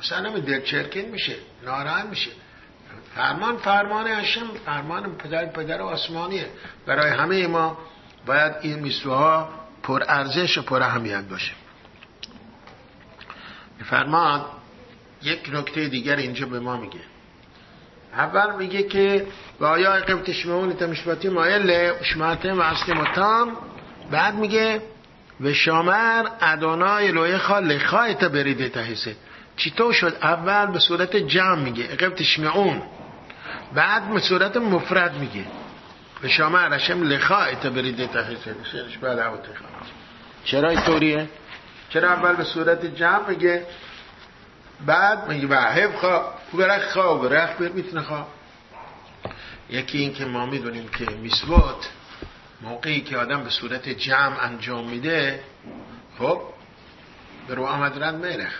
[0.00, 2.30] مثلا دل چرکین میشه ناراحت میشه.
[3.14, 6.46] فرمان فرمان هشم فرمان پدر پدر آسمانیه.
[6.86, 7.78] برای همه ما
[8.26, 9.48] باید این میسوها
[9.82, 11.52] پر ارزش و پر اهمیت باشه.
[13.84, 14.44] فرمان
[15.22, 17.00] یک نکته دیگر اینجا به ما میگه.
[18.12, 19.26] اول میگه که
[19.60, 23.56] و آیا اقیم تشمعون تمشباتی مایل شماته و اصل متام.
[24.10, 24.82] بعد میگه
[25.40, 29.16] و شامر ادانای لوی خال لخایت بریده تحیسه.
[29.58, 31.88] چطور شد؟ اول به صورت جمع میگه.
[31.90, 32.82] اقیم تشمعون
[33.74, 35.44] بعد به صورت مفرد میگه.
[36.22, 39.18] به شما رشم لخایت بریده تحیسه شیرش بعد
[40.44, 41.28] چرا اینطوریه؟
[41.90, 43.66] چرا اول به صورت جمع میگه؟
[44.86, 48.26] بعد میگه وحب خواه برخ خواه برخ بر می‌تونه خواه
[49.70, 51.88] یکی این که ما می‌دونیم که میسوات
[52.60, 55.40] موقعی که آدم به صورت جمع انجام میده
[56.18, 56.42] خب
[57.48, 58.52] به رو آمد رد میرخ.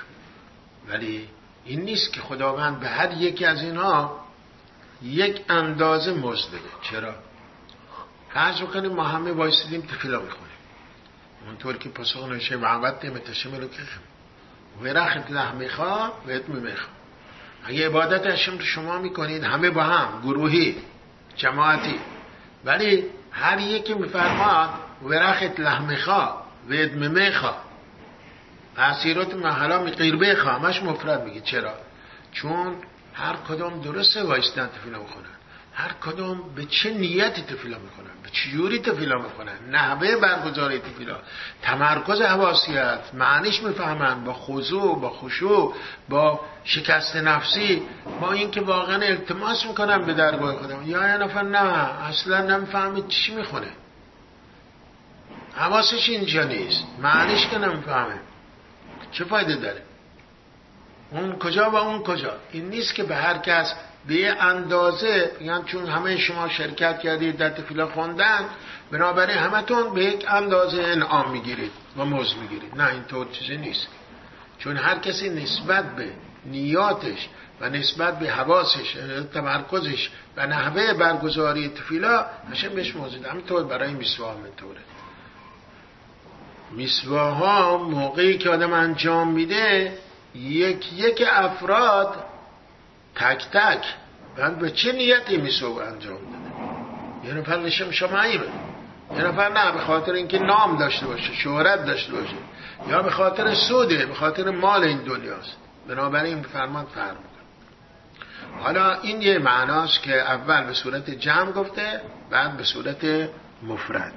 [0.88, 1.29] ولی
[1.64, 4.20] این نیست که خداوند به هر یکی از اینها
[5.03, 6.61] یک اندازه مزد بده.
[6.83, 7.14] چرا؟
[8.35, 10.48] فرض بکنیم ما همه وایسیدیم تفیلا می‌خونیم.
[11.46, 13.83] اونطور که پاسخ نشه محمد تشم رو که
[14.83, 16.88] ورخت لحمیخا و اتمیمیخا
[17.64, 20.77] اگه عبادت هشم رو شما می‌کنید همه با هم گروهی
[21.37, 22.01] جماعتی.
[22.64, 24.70] ولی هر یکی میفرماد
[25.03, 27.55] ورخت لحمیخا و ادممیخا
[28.79, 31.41] تاثیرات محلا می خواه همش مفرد میگه.
[31.41, 31.74] چرا؟
[32.33, 32.74] چون
[33.14, 35.35] هر کدام درسته وایستن تفیلا می‌کنن
[35.74, 41.16] هر کدام به چه نیتی تفیلا می‌کنن به چجوری تفیلا می‌کنن نحوه برگزاری تفیلا.
[41.62, 44.24] تمرکز حواسیت معنیش می‌فهمن.
[44.24, 45.74] با خضوع با خشوع
[46.09, 47.83] با شکست نفسی
[48.20, 51.59] با اینکه واقعا التماس می‌کنن به درگاه خودم یا یه نفر نه
[52.09, 53.70] اصلا نمی‌فهمه چی می‌خونه.
[55.57, 56.85] حواسش اینجا نیست.
[57.03, 58.20] معنیش که نمی‌فهمه.
[59.12, 59.82] چه فایده داره؟
[61.11, 63.74] اون کجا و اون کجا؟ این نیست که به هر کس
[64.09, 68.48] به اندازه یعنی چون همه شما شرکت کردید در تفیلا خوندن
[68.92, 72.74] بنابراین همتون به یک اندازه انعام می‌گیرید و موز می‌گیرید.
[72.74, 73.88] نه اینطور چیزی نیست.
[74.59, 76.12] چون هر کسی نسبت به
[76.46, 77.28] نیاتش
[77.61, 78.96] و نسبت به حواسش
[79.34, 84.80] تمرکزش و نحوه برگزاری تفیلا هشم بهش موضوع همینطور برای میسوا همینطوره
[86.71, 89.99] میسواها موقعی که آدم انجام میده
[90.35, 92.14] یک یک افراد
[93.14, 93.85] تک تک
[94.39, 98.45] من به چه نیتی میسوا انجام داده؟ یه نفر نشم شمعیمه
[99.16, 102.37] یه نفر نه به خاطر اینکه نام داشته باشه شهرت داشته باشه
[102.89, 105.57] یا به خاطر سوده به خاطر مال این دنیاست.
[105.89, 107.16] بنابراین فرمان فرم
[108.62, 112.01] حالا این یه معناست که اول به صورت جمع گفته
[112.31, 113.29] بعد به صورت
[113.62, 114.12] مفرد.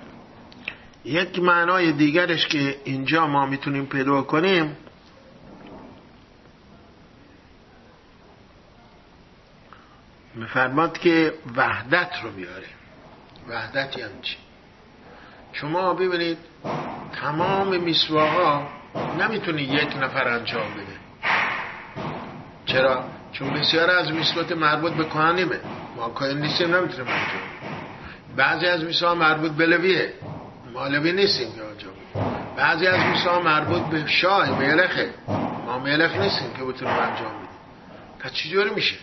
[1.05, 4.77] یک معنای دیگرش که اینجا ما می‌تونیم پیدا کنیم
[10.35, 12.67] میفرماد که وحدت رو بیاره.
[13.49, 14.37] وحدت یعنی چی؟
[15.53, 16.37] شما ببینید
[17.21, 18.67] تمام میسواها
[19.19, 21.01] نمی‌تونه یک نفر انجام بده.
[22.65, 25.59] چرا؟ چون بسیار از میسوات مربوط به کهانیمه.
[25.95, 27.41] ما کهن نیستیم نمی‌تونیم انجام
[28.35, 30.13] بعضی از میسوها مربوط به لویه.
[30.73, 31.93] ما لوی نیستیم که انجام
[32.57, 35.13] بعضی از میسوها مربوط به شاه ملخه
[35.65, 37.49] ما ملخ نیستیم که بتونیم انجام بدیم.
[38.19, 38.95] پس چجوری میشه؟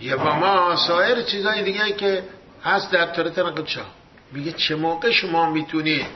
[0.00, 2.24] یه با ما سایر چیزای دیگه که
[2.64, 3.86] هست در طرف نقل شاه.
[4.32, 6.06] میگه چه موقع شما می‌تونید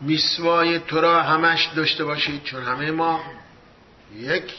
[0.00, 3.20] میسوای تو را همش داشته باشید؟ چون همه ما
[4.16, 4.54] یک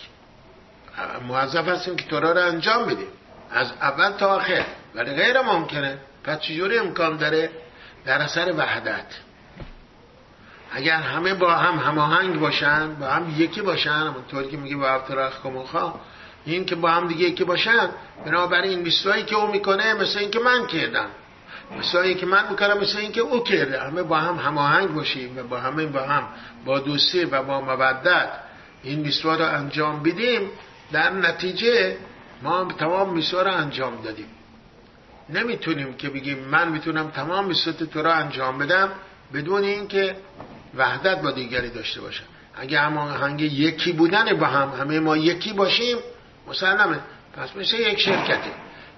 [1.28, 3.07] موظف هستیم که تورا رو انجام بدیم.
[3.51, 4.65] از اول تا آخر.
[4.95, 5.97] ولی غیر ممکنه.
[6.24, 7.49] پس چجوری امکان داره؟
[8.05, 9.05] در اثر وحدت.
[10.72, 15.41] اگر همه با هم هماهنگ باشن با هم یکی باشن همونطور که میگه با افتراخ
[15.43, 15.93] کموخا
[16.45, 17.89] این که با هم دیگه یکی باشن
[18.26, 21.07] بنابراین میسوایی که او می‌کنه مثل این که من کردم.
[21.80, 23.82] مثل که من می‌کنم مثل این که او کرده.
[23.82, 26.28] همه با هم هماهنگ باشیم و با همه با هم
[26.65, 28.30] با دوستی و با مودت
[28.84, 30.49] این میسوا رو انجام بدیم.
[30.91, 31.97] در نتیجه
[32.41, 34.28] ما تمام میسوا رو انجام دادیم.
[35.30, 38.91] نمی‌تونیم که بگیم من می‌تونم تمام میسوت تو رو انجام بدم
[39.34, 40.15] بدون اینکه
[40.78, 42.23] وحدت با دیگری داشته باشم.
[42.55, 45.97] اگه هنگ یکی بودن با هم همه ما یکی باشیم
[46.47, 46.99] مسلمه.
[47.34, 48.51] پس مثل یک شرکته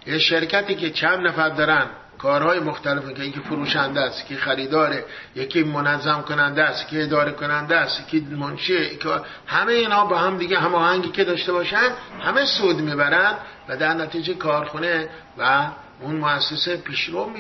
[0.06, 5.06] یه شرکتی که چند نفر دارن کارهای مختلف که یکی فروشنده است که خریداره
[5.36, 9.10] یکی منظم کننده است که اداره کننده است که منشی که
[9.48, 11.90] همه اینا با هم دیگه هماهنگی که داشته باشن
[12.22, 13.34] همه سود می‌برن
[13.70, 15.68] و در نتیجه کارخونه و
[16.02, 17.32] اون مؤسسه پیشرو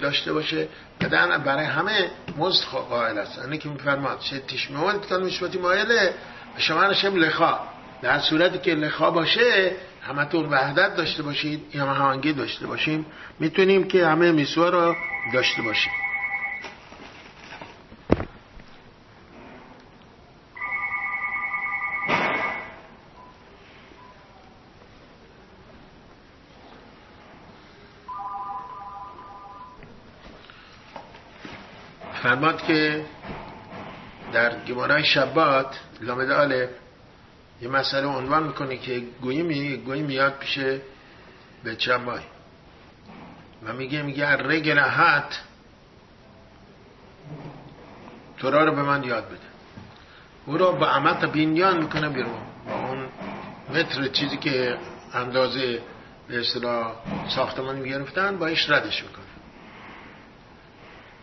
[0.00, 0.68] داشته باشه.
[1.00, 3.38] در برای همه مزد قائل است.
[3.38, 6.14] اینه که میفرماد چه تشمیون تان مشبتی مایله.
[6.58, 7.60] شما نشم لخا
[8.02, 13.06] در صورتی که لخا باشه همتون وحدت داشته باشید یا هماهنگی داشته باشیم
[13.38, 14.96] می‌تونیم که همه میسوا را
[15.32, 15.92] داشته باشیم.
[32.22, 33.04] فرماد که
[34.32, 36.68] در گمارای شبات لامد آلف
[37.62, 39.76] یه مسئله عنوان می‌کنه که گویی, می...
[39.76, 40.58] گویی میاد پیش
[41.64, 42.20] به چمای
[43.64, 45.40] و میگه میگه رگل حت
[48.38, 49.38] تورا رو به من یاد بده.
[50.46, 52.40] او رو با عمت بینیان می‌کنه بیرون.
[52.66, 53.08] با اون
[53.74, 54.78] متر چیزی که
[55.14, 55.80] اندازه
[56.28, 56.92] به اصطلاح
[57.28, 59.19] ساختمان می‌گرفتن با ایش ردش می‌کنه.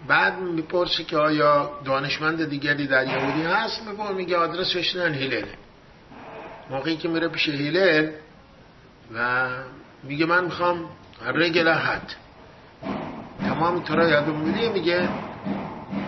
[0.08, 3.82] بعد می‌پرسه که آیا دانشمند دیگری در یهودی هست؟
[4.16, 5.54] میگه آدرس نه هیلله
[6.70, 8.12] موقعی که میره پیش هیلل
[9.16, 9.48] و
[10.04, 10.90] میگه من می‌خوام
[11.26, 12.16] رگل حد.
[13.40, 15.10] تمام ترا یادم میده میگه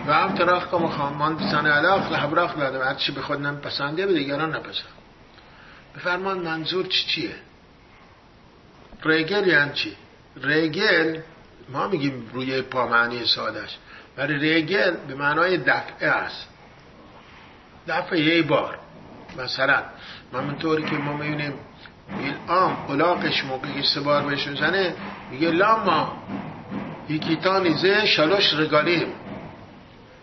[0.06, 1.16] و هم تراخ که می‌خوام.
[1.16, 4.92] من بسان علاق لحبراخ دادم هر چی به خود نپسنده به دیگران نپسند
[5.96, 7.34] بفرمان منظور چی چیه؟
[9.04, 9.96] رگل یعنی چی؟
[10.42, 11.20] رگل
[11.68, 13.78] ما میگیم روی پا معنی سادش
[14.20, 16.48] ولی رگل به معنای دفعه است.
[17.88, 18.78] دفعه یه بار
[19.38, 19.82] مثلا.
[20.34, 21.54] همونطوری که ما می‌بینیم
[22.48, 24.94] آم قلاقش موقعی سه بار بهش زنه
[25.30, 26.22] میگه لاما
[27.08, 29.12] یکیتا نیزه شلوش رگالیم.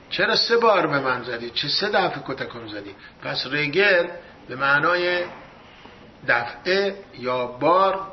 [0.09, 4.07] چرا سه بار به من زدی؟ چه سه دفعه کتکم زدی؟ پس رگل
[4.49, 5.23] به معنای
[6.27, 8.07] دفعه یا بار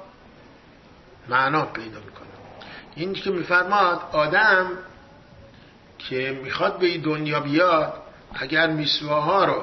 [1.29, 2.29] معنا پیدا می‌کنه.
[2.95, 4.71] این که میفرماد آدم
[6.09, 7.95] که می‌خواد به این دنیا بیاد
[8.35, 9.63] اگر میسواها رو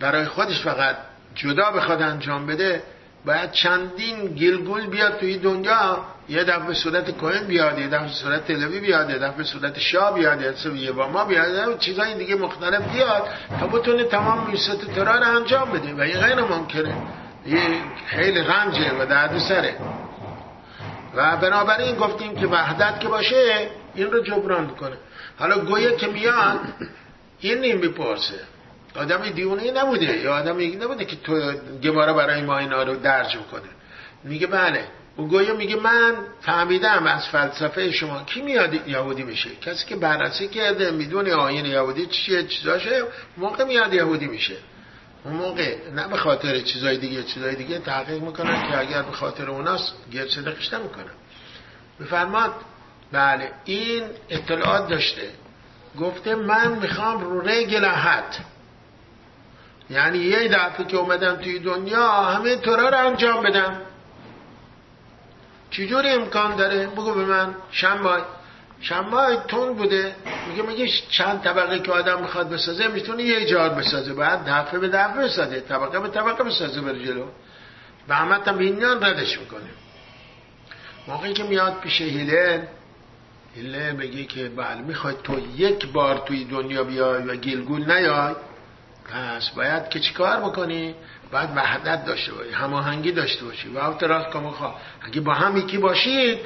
[0.00, 0.96] برای خودش فقط
[1.34, 2.82] جدا بخواد انجام بده
[3.26, 6.04] باید چندین گلگول بیاد توی دنیا.
[6.28, 10.40] یه دفعه صورت کوهن بیاد یه دفعه صورت تلوی بیاد یه دفعه صورت شاه بیاد
[10.40, 11.78] یه دفعه با ما بیاد.
[11.78, 13.28] چیزای دیگه مختلف بیاد
[13.60, 15.94] تا بتونه تمام میست ترا رو انجام بده.
[15.94, 16.94] و این غیر ممکنه.
[17.46, 17.60] یه
[18.06, 19.76] خیلی غمجه و درد سره
[21.14, 24.96] و بنابراین گفتیم که وحدت که باشه این رو جبران کنه
[25.38, 26.60] حالا گویه که میاد
[27.40, 28.40] این نیم بپرسه
[28.96, 30.18] آدمی دیونه نبوده.
[30.18, 33.68] یا آدمی نبوده که تو گماره برای ما اینا رو درج کنه
[34.24, 34.84] میگه بله.
[35.16, 39.50] او گویا میگه من فهمیدم از فلسفه شما کی میاد یهودی میشه.
[39.56, 43.02] کسی که بررسی کرده می‌دونه آین یهودی چیه چیزاشه.
[43.36, 44.56] موقع میاد یهودی میشه.
[45.24, 49.50] اون موقع نه به خاطر چیزای دیگه چیزای دیگه تحقیق می‌کنن که اگر به خاطر
[49.50, 51.14] اوناست گرد صدقش نمی‌کنن.
[52.00, 52.52] بفرماد
[53.12, 55.30] بله این اطلاعات داشته.
[56.00, 58.36] گفته من می‌خوام رو رگل حد
[59.90, 63.80] یعنی یه دفعه که اومدم توی دنیا همه طورا رو انجام بدم.
[65.70, 67.54] چجوری امکان داره؟ بگو به من.
[67.70, 68.22] شمای.
[68.80, 70.16] شمای تون بوده.
[70.48, 74.14] میگه میگه چند طبقه که آدم می‌خواد بسازه می‌تونه یه جار بسازه.
[74.14, 77.26] بعد دفعه به دفعه بسازه طبقه به طبقه بسازه بر جلو.
[78.08, 79.70] به همت هم بینیان ردش می‌کنه.
[81.08, 82.62] موقعی که میاد پیش هیلل
[83.54, 88.34] هیلل بگه که بله می‌خواد تو یک بار توی دنیا بیای و گلگول نیای؟
[89.12, 90.94] پس باید که چیکار بکنی؟
[91.32, 93.68] باید وحدت داشته باشی هماهنگی داشته باشی.
[93.68, 96.38] و افتراض کامو خواه اگه با هم یکی باشید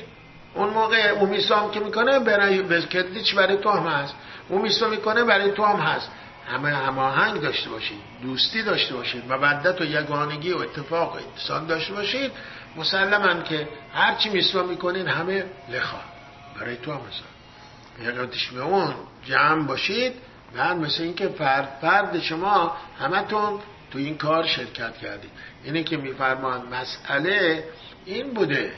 [0.54, 4.14] اون موقع اون میسام که می‌کنه برای کردیچ برای تو هم هست؟
[4.48, 6.11] اون میسا می‌کنه برای تو هم هست.
[6.48, 11.94] همه هماهنگ داشته باشید دوستی داشته باشید مودت و یگانگی و اتفاق و اتصال داشته
[11.94, 12.30] باشید.
[12.76, 16.17] مسلما که هرچی میسوا می‌کنین همه لخوا.
[16.61, 18.94] برای تو هم هست به اون
[19.24, 20.12] جمع باشید
[20.56, 25.30] بعد مثل اینکه فرد فرد شما همتون تو این کار شرکت کردید.
[25.64, 27.64] اینه که میفرمان مسئله
[28.04, 28.72] این بوده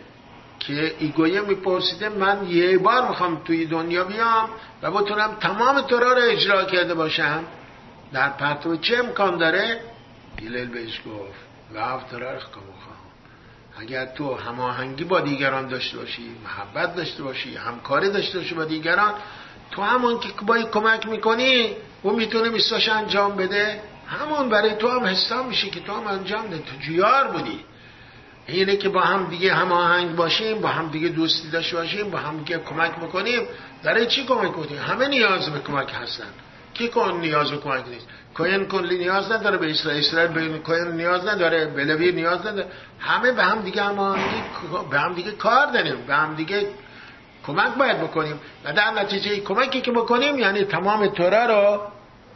[0.60, 4.50] که ایگویه میپرسیده من یه بار می‌خوام توی دنیا بیام
[4.82, 7.44] و بتونم تمام تورا رو اجرا کرده باشم.
[8.12, 9.80] در پرتو چه امکان داره؟
[10.36, 11.40] گیلل بهش گفت
[11.74, 12.38] و افترار
[13.80, 19.14] اگر تو هماهنگی با دیگران داشته باشی محبت داشته باشی همکاری داشته باشی با دیگران
[19.70, 23.80] تو همون که با کمک می‌کنی او می‌تونه میستاش انجام بده.
[24.06, 27.64] همون برای تو هم حساب میشه که تو هم انجام ده تو جیار بودی.
[28.46, 32.38] اینه که با هم دیگه هماهنگ باشیم با هم دیگه دوستی داشته باشیم با هم
[32.38, 33.42] دیگه کمک می‌کنیم.
[33.82, 36.30] برای چی کمک کنیم همه نیاز به کمک هستن.
[36.74, 41.28] کی کن نیاز کمک نیست؟ کوین کلی نیاز نداره به اسرائیل اسرائیل به کوین نیاز
[41.28, 42.68] نداره به لوی نیاز نداره.
[43.00, 44.42] همه به هم دیگه هماهنگی
[44.90, 46.66] به هم دیگه کار داریم به هم دیگه
[47.46, 48.40] کمک باید بکنیم.
[48.64, 51.80] و در نتیجه کمکی که بکنیم یعنی تمام توره رو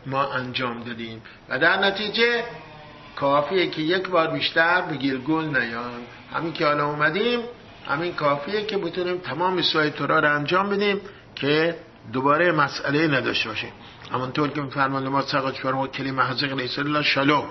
[0.07, 1.23] ما انجام دادیم.
[1.49, 2.45] و در نتیجه
[3.17, 6.03] کافیه که یک بار بیشتر به گلگل نیان.
[6.35, 7.41] همین که حالا اومدیم
[7.87, 11.01] همین کافیه که بتونیم تمام سوی تورا رو انجام بدیم
[11.35, 11.77] که
[12.13, 13.73] دوباره مسئله نداشته باشیم.
[14.13, 17.51] همونطور که میفرمان ما سقاط فرما کلمه حضق لیس الله شلوم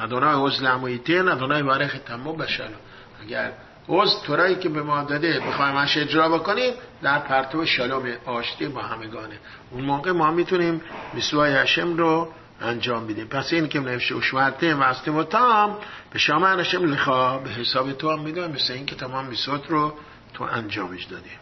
[0.00, 2.76] ادونای عزل عمویتین ادونای بارخ تمو بشلو
[3.22, 3.52] اگر
[3.88, 8.82] عز تورایی که به ما داده بخوایم اش اجرا بکنیم در پرتو شلوم آشتی با
[8.82, 9.38] همگانه.
[9.70, 10.80] اون موقع ما می‌تونیم
[11.14, 13.26] میسوای هشم رو انجام بدیم.
[13.26, 15.76] پس این که اشورته و و تام
[16.12, 19.94] به شما هشم لخوا به حساب تو هم می‌دونم مثل این که تمام میسوت رو
[20.34, 21.38] تو انجامش دادیم.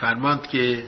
[0.00, 0.84] فرماند که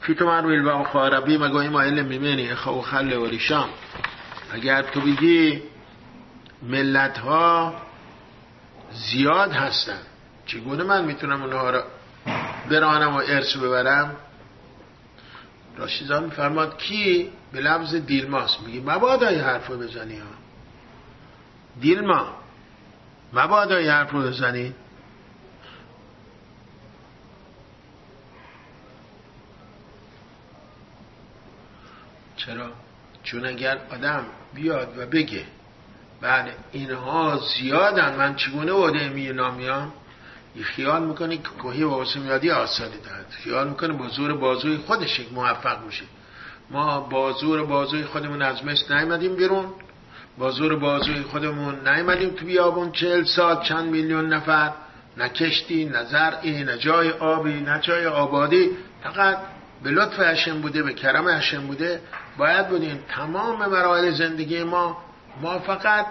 [0.00, 3.68] فی تو مرویل و خاربی مگوی ما علم میمینی اخو خل و ریشام
[4.52, 5.62] اگر تو بگی
[6.62, 7.74] ملت ها
[8.92, 9.98] زیاد هستن
[10.46, 11.84] چگونه من می‌تونم اونها را
[12.70, 14.16] برانم و ارث ببرم؟
[15.76, 20.26] راشیزان میفرماد کی؟ به لفظ دیلماست میگه مبادا این حرف رو بزنی ها.
[21.80, 22.26] دیلما
[23.32, 24.74] مبادا این حرف رو بزنی.
[32.46, 32.70] چرا؟
[33.22, 34.24] چون اگر آدم
[34.54, 35.44] بیاد و بگه
[36.20, 39.92] بله اینها زیادن من چگونه عده می نامیام
[40.62, 43.26] خیال می‌کنه که کوهی واسه میادی آسانی دهد.
[43.30, 46.04] خیال می‌کنه با بازوی خودش موفق میشه
[46.70, 49.66] ما با زور بازوی خودمون از مثل نیمدیم بیرون.
[50.38, 54.72] با زور بازوی خودمون نیمدیم تو بیابون چهل سال چند میلیون نفر.
[55.16, 58.70] نه کشتی نه زرعی نه جای آبی نه جای آبادی.
[59.02, 59.38] فقط
[59.82, 62.00] به لطف هشم بوده به کرم هشم بوده.
[62.38, 64.96] باید بودیم تمام مراحل زندگی ما
[65.40, 66.06] ما فقط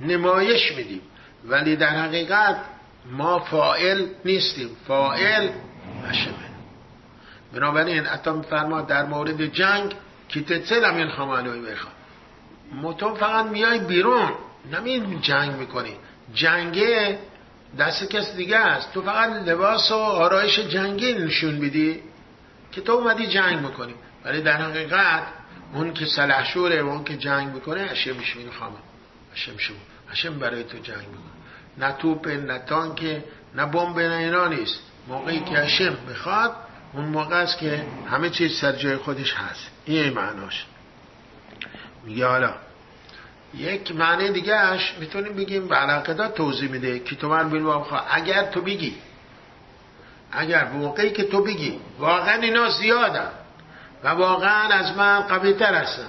[0.00, 1.00] نمایش میدیم.
[1.44, 2.56] ولی در حقیقت
[3.10, 4.68] ما فائل نیستیم.
[4.86, 5.48] فائل
[6.08, 6.34] هشمه
[7.52, 9.94] بنابراین عطا فرما در مورد جنگ
[10.28, 11.92] که تتسل این خمالوی بخواه
[12.98, 14.32] تو فقط میای بیرون.
[14.72, 15.96] نمی جنگ می‌کنی.
[16.34, 17.18] جنگه
[17.78, 18.92] دست کس دیگه است.
[18.92, 22.02] تو فقط لباس و آرایش جنگی نشون میدی
[22.72, 23.94] که تو اومدی جنگ می‌کنی.
[24.24, 25.22] ولی در حقیقت
[25.72, 28.76] اون که سلحشوره و اون که جنگ می‌کنه هشم می‌شوین خامه.
[29.34, 29.74] هشم شو.
[30.10, 31.32] هشم برای تو جنگ می‌کنه.
[31.78, 33.22] نه توپ نه تانک
[33.54, 34.80] نه بمب نه اینا نیست.
[35.08, 36.56] موقعی که هشم می‌خواد
[36.92, 39.70] اون موقع است که همه چیز سر جای خودش هست.
[39.84, 40.66] این معناش.
[42.04, 42.54] میگه حالا
[43.54, 47.66] یک معنی دیگه اش می‌تونیم بگیم به علاقه توضیح میده که تو من بیل
[48.10, 48.96] اگر تو بگی
[50.32, 53.30] اگر موقعی که تو بگی واقعا اینا زیادن.
[54.04, 56.08] و واقعا از من قوی تر هستم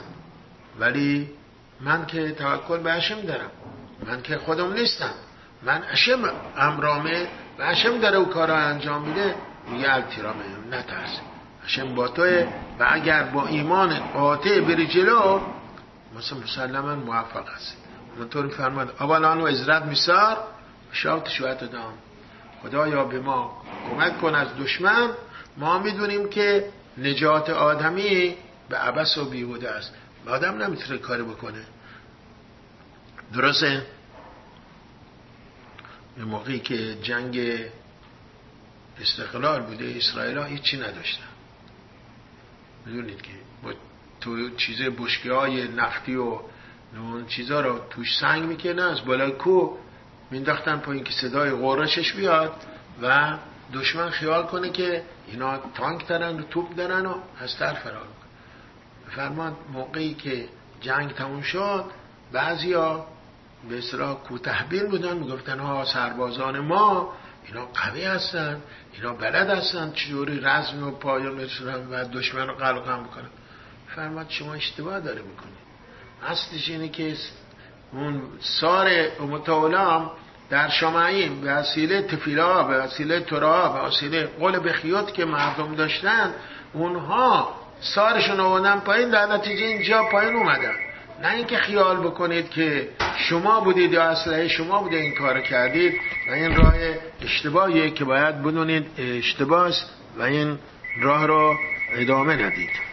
[0.80, 1.30] ولی
[1.82, 3.52] من که توکل به هشم دارم.
[4.08, 5.14] من که خودم نیستم.
[5.64, 6.20] من اشم
[6.58, 7.28] امرامه
[7.60, 9.36] و اشم داره او کار انجام میده
[9.68, 11.20] میگه التیرامه نترس.
[11.66, 12.48] اشم با توه
[12.80, 15.42] و اگر با ایمان قاطع بری جلو
[16.18, 17.78] مثلا مسلما موفق هست
[18.18, 20.38] اونطور فرماد اولان و ازرت میسار
[20.92, 21.94] شاوت شویت دام.
[22.64, 25.10] خدایا به ما کمک کن از دشمن.
[25.58, 26.66] ما می‌دونیم که
[26.98, 28.36] نجات آدمی
[28.70, 29.94] به عبس و بیهوده است.
[30.28, 31.66] آدم نمی‌تونه کاری بکنه.
[33.34, 33.86] درسته؟
[36.18, 37.60] به موقعی که جنگ
[39.02, 41.28] استقلال بوده اسرائیل ها هیچی نداشتن.
[42.86, 43.32] می‌دونید که
[43.64, 43.74] با
[44.22, 46.40] تو چیز بشکی های نفتی و
[46.96, 49.78] اون چیزا رو توش سنگ می‌کنه از بالای کو
[50.32, 52.56] مینداختن پایین که صدای قرشش بیاد
[53.02, 53.38] و
[53.74, 58.08] دشمن خیال کنه که اینا تانک دارن و توپ دارن و از تر فرار
[59.16, 60.50] فرمان موقعی که
[60.82, 61.86] جنگ تموم شد
[62.32, 63.06] بعضیا
[63.70, 67.14] به اصطلاح کوتهبین بودن می‌گفتن ها سربازان ما
[67.48, 68.62] اینا قوی هستن
[68.94, 73.30] اینا بلد هستن چجوری رزم و پایان میرسونن و دشمن رو قلقم می‌کنن
[73.96, 75.52] فرماد شما اشتباه داره می‌کنی
[76.28, 77.16] اصلش اینه که
[77.92, 80.12] اون سار متولام
[80.54, 86.34] در شمعیم به وسیله تفیلا به وسیله ترا به وسیله قول بخیوت که مردم داشتن
[86.74, 90.74] اونها سارشون آوردن پایین در نتیجه اینجا پایین اومدن.
[91.24, 95.94] نه اینکه خیال بکنید که شما بودید یا اسلحه شما بوده این کار کردید
[96.30, 96.74] و این راه
[97.22, 99.72] اشتباهیه که باید بدونید اشتباه
[100.18, 100.60] و این
[101.02, 101.56] راه رو
[101.94, 102.93] ادامه ندید.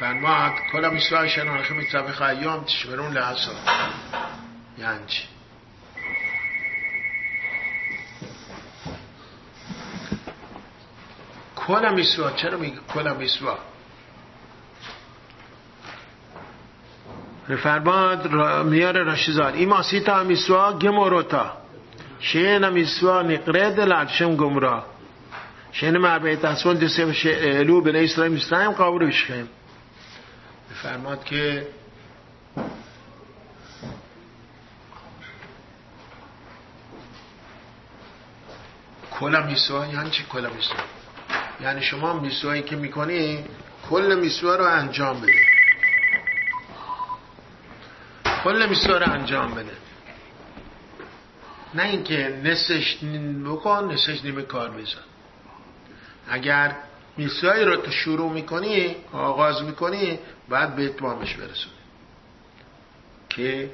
[0.00, 3.52] فرماد کلا میسوای شنانخه میتبخ ایام تشبرون لحظا
[4.78, 5.22] یعنی چی؟
[11.56, 13.58] کلا میسوا چرا میگه کلا میسوا
[17.62, 18.28] فرماد
[18.64, 21.56] میاره راشیزار ایما سیتا میسوا گموروتا
[22.20, 24.84] شین میسوا نقرد لعشم گمرا
[25.72, 29.48] شین معبیت اسفل دسته شعلو بنی اسرائیل میستایم قابر بشخیم
[30.86, 31.68] فرماد که
[39.10, 40.76] کل میسوا یعنی چی کل میسوا
[41.60, 43.44] یعنی شما میسوایی که می‌کنی
[43.90, 45.32] کل میسوا رو انجام بده.
[48.44, 49.76] کل میسوا رو انجام بده.
[51.74, 52.98] نه اینکه نسش
[53.44, 54.98] بکن نسش نیمه کار بزن.
[56.28, 56.76] اگر
[57.16, 61.74] میسوایی رو تو شروع می‌کنی آغاز می‌کنی بعد به اتمامش برسونی.
[63.28, 63.70] که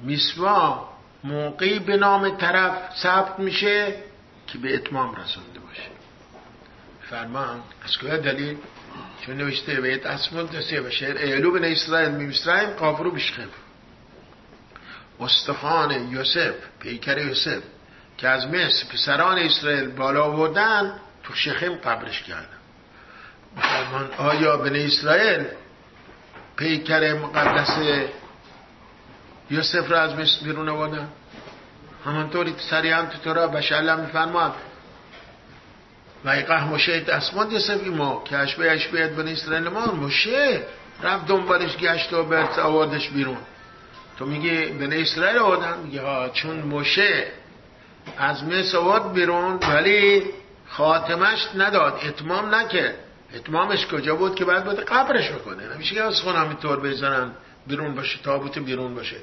[0.00, 0.88] میسوا
[1.24, 3.94] موقعی به نام طرف ثبت میشه
[4.46, 5.90] که به اتمام رسونده باشه.
[7.10, 8.56] فرمان از کجا دلیل؟
[9.26, 12.34] چون نوشته بیت اسمون دسته و شهر ایلو بن اسرائیل می
[12.78, 13.48] قافرو بشخف
[15.20, 17.62] استخان یوسف پیکر یوسف
[18.18, 22.59] که از مصر پسران اسرائیل بالا آوردن تو شخم قبرش کردن.
[23.56, 25.44] فرمان آیا بن اسرائیل
[26.56, 27.78] پیکر مقدس
[29.50, 31.08] یوسف را از مصر بیرون آوردن؟
[32.04, 34.54] همانطوری سریعا تو تورا بشه الله میفرماد
[36.24, 39.86] و ایقه مشه دستمان یوسف ما که اشبه اشبه بن اسرائیل ما.
[39.86, 40.62] مشه
[41.02, 43.38] رفت دنبالش گشت و برد آوردش بیرون.
[44.18, 47.26] تو میگی بن اسرائیل آوردن؟ میگه چون مشه
[48.18, 50.24] از مصر آورد بیرون ولی
[50.68, 52.94] خاتمش نداد اتمام نکرد.
[53.34, 57.30] اتمامش کجا بود که بعد بود قبرش بکنه؟ نمیشه که از خونم طور بزنن
[57.66, 59.16] بیرون باشه تابوت بیرون باشه.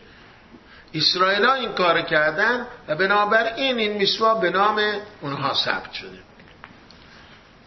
[0.93, 4.81] اسرائیل ها این کار کردن و بنابراین این میسوا به نام
[5.21, 6.19] اونها ثبت شده.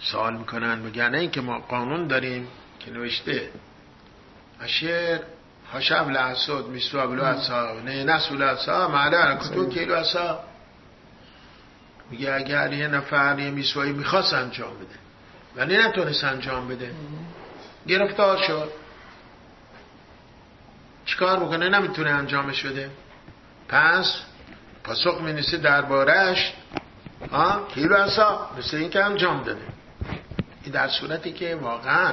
[0.00, 2.48] سوال می‌کنن میگن این که ما قانون داریم
[2.80, 3.50] که نوشته.
[4.60, 5.20] اشیر
[5.72, 10.40] هشب لحسود میسوا بلو اصا نه نسو اصا معده کتون کیلو اصا
[12.10, 15.09] میگه اگر یه نفر یه میسوایی می‌خواست انجام بده.
[15.56, 16.90] ولی نتونست انجام بده.
[17.86, 18.70] گرفتار شد
[21.04, 22.90] چیکار بکنه؟ نمی‌تونه انجامش بده.
[23.68, 24.20] پس
[24.84, 26.52] پاسخ می نیسته دربارهش
[27.74, 29.60] کیلو اصا مثل این که انجام داده.
[30.62, 32.12] این در صورتی که واقعا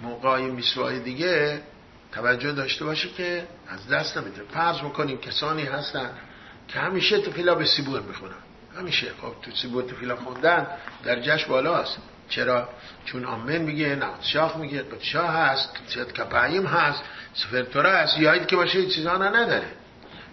[0.00, 1.62] موقعی میسوای دیگه
[2.12, 4.42] توجه داشته باشه که از دست نمیده.
[4.54, 6.10] فرض بکنیم کسانی هستن
[6.68, 8.34] که همیشه تفیلا به سیبور می‌خونن
[8.78, 9.06] همیشه.
[9.22, 10.66] خب تو سیبور تفیلا خوندن
[11.04, 11.98] درجهش بالاست.
[12.28, 12.68] چرا؟
[13.04, 17.02] چون آمن میگه نه شاخ میگه قدشاه هست سید کپاییم هست
[17.34, 18.18] سفرتوره هست.
[18.18, 19.66] یایید که باشه چیزا نداره.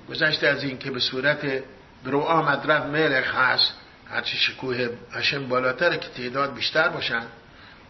[0.09, 1.63] گذشته از این که به صورت
[2.05, 3.73] برو آمد رد ملخ هست
[4.09, 7.23] هرچی شکوه هشم بالاتره که تعداد بیشتر باشن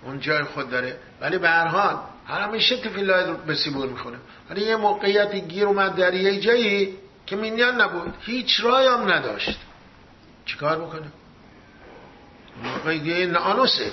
[0.03, 0.97] اون جای خود داره.
[1.21, 4.17] ولی به هر حال همیشه تفیلای رو به سیبور می‌خونه.
[4.49, 8.13] ولی یه موقعیتی گیر اومد در یه جایی که مینیان نبود.
[8.19, 9.59] هیچ رای هم نداشت.
[10.45, 11.07] چیکار بکنه؟
[12.63, 13.91] موقعی این آنوسه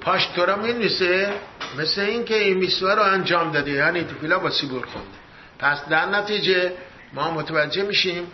[0.00, 1.32] پاش تو را می‌نویسه
[1.78, 3.70] مثل این که این میسوه رو انجام داده.
[3.70, 5.18] یعنی تفیلا با سیبور خونده
[5.58, 6.72] پس در نتیجه
[7.12, 8.26] ما متوجه میشیم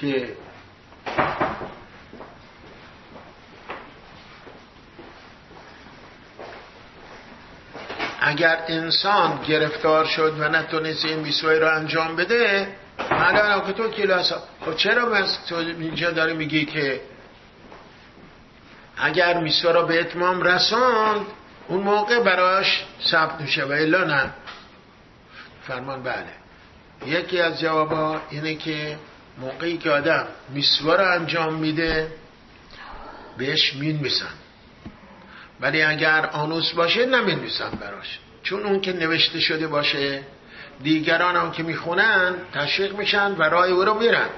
[0.00, 0.36] که
[8.20, 12.68] اگر انسان گرفتار شد و نتونست این میسوی رو انجام بده
[13.10, 14.22] الان که تو کیلو
[14.64, 17.00] خب چرا تو اینجا داری میگی که
[19.00, 21.26] اگر میسوا رو به اتمام رساند
[21.68, 24.30] اون موقع براش ثبت میشه و الا نه.
[25.66, 26.40] فرمان بله.
[27.06, 28.98] یکی از جوابا اینه که
[29.38, 32.12] موقعی که آدم میسوا رو انجام میده
[33.38, 34.34] بهش مین میسن
[35.60, 38.18] ولی اگر آنوس باشه نمین میسن براش.
[38.42, 40.22] چون اون که نوشته شده باشه
[40.82, 44.28] دیگران هم که می‌خونن تشویق میشن و رای او رو میرن.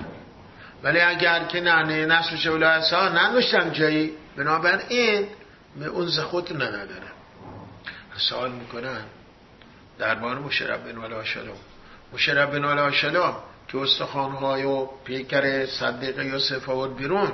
[0.82, 5.28] ولی اگر که نه نه شوله ها ننوشتن جایی بنابراین
[5.76, 7.12] به اون زخوت نداره.
[8.16, 9.04] سوال می‌کنن
[9.98, 11.56] درباره مشرب بن ولا شلوم
[12.12, 13.36] مشرب بن ولا شلوم
[13.68, 17.32] که استخوانهای و پیکر صدیق یوسف آورد بیرون.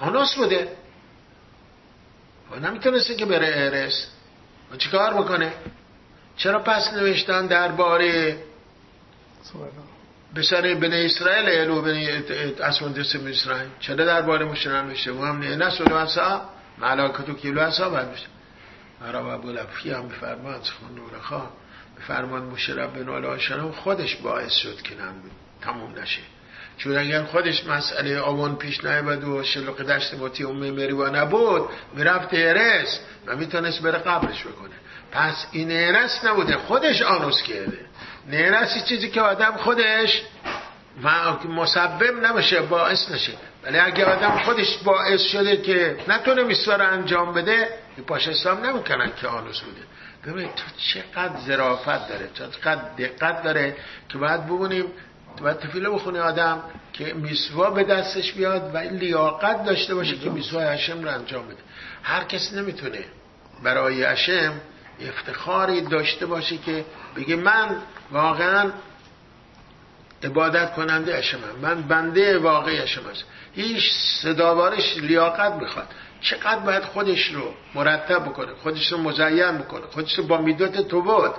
[0.00, 0.76] آناس بوده.
[2.50, 4.06] و نمی‌تونسته که بره ارس
[4.72, 5.52] و چیکار بکنه؟
[6.36, 8.38] چرا پس نوشتن درباره؟
[10.34, 11.94] به سر بن اسرائیل الو بن
[12.62, 13.68] اسمندس بن اسرائیل.
[13.80, 16.42] چرا درباره مشرم نوشته و هم نه نسول و اصا
[16.78, 18.26] ملاکتو کیلو اصا باید بشه
[19.00, 21.50] مرا و ابو لفی هم بفرمان سخون نور خواه
[21.98, 23.38] بفرمان مشرب بن آلا
[23.72, 25.14] خودش باعث شد که نم
[25.62, 26.22] تموم نشه.
[26.78, 32.28] چون اگر خودش مسئله آوان پیش نیبد و شلوق دشت باتی امه مریوا نبود می‌رفت
[32.32, 34.74] ارس و می‌تونست بره قبلش بکنه.
[35.12, 36.56] پس این نیرس نبوده.
[36.56, 37.78] خودش آنوس کرده.
[38.26, 40.22] نیرس چیزی که آدم خودش
[41.48, 43.32] مسبب نباشه باعث نشه.
[43.64, 47.68] ولی اگه آدم خودش باعث شده که نتونه میسوار انجام بده
[48.06, 49.80] پاش اسلام نمی‌کنن که آنوس بوده.
[50.26, 53.76] ببین تو چقدر ظرافت داره چقدر دقت داره
[54.08, 54.86] که باید ببینیم
[55.40, 56.62] باید تفیله بخونه آدم
[56.92, 61.56] که میسوا به دستش بیاد و لیاقت داشته باشه که میسوا هشم رو انجام بده.
[62.02, 63.04] هر کسی نمی‌تونه
[63.62, 64.52] برای هشم
[65.00, 66.84] افتخاری داشته باشه که
[67.16, 67.76] بگه من
[68.14, 68.70] واقعا
[70.22, 71.82] عبادت کننده اشمم من.
[71.82, 73.92] بنده واقعی اشم هست هیچ
[74.22, 75.88] صداوارش لیاقت می‌خواد.
[76.20, 81.02] چقدر باید خودش رو مرتب بکنه خودش رو مزین بکنه خودش رو با میدات تو
[81.02, 81.34] بود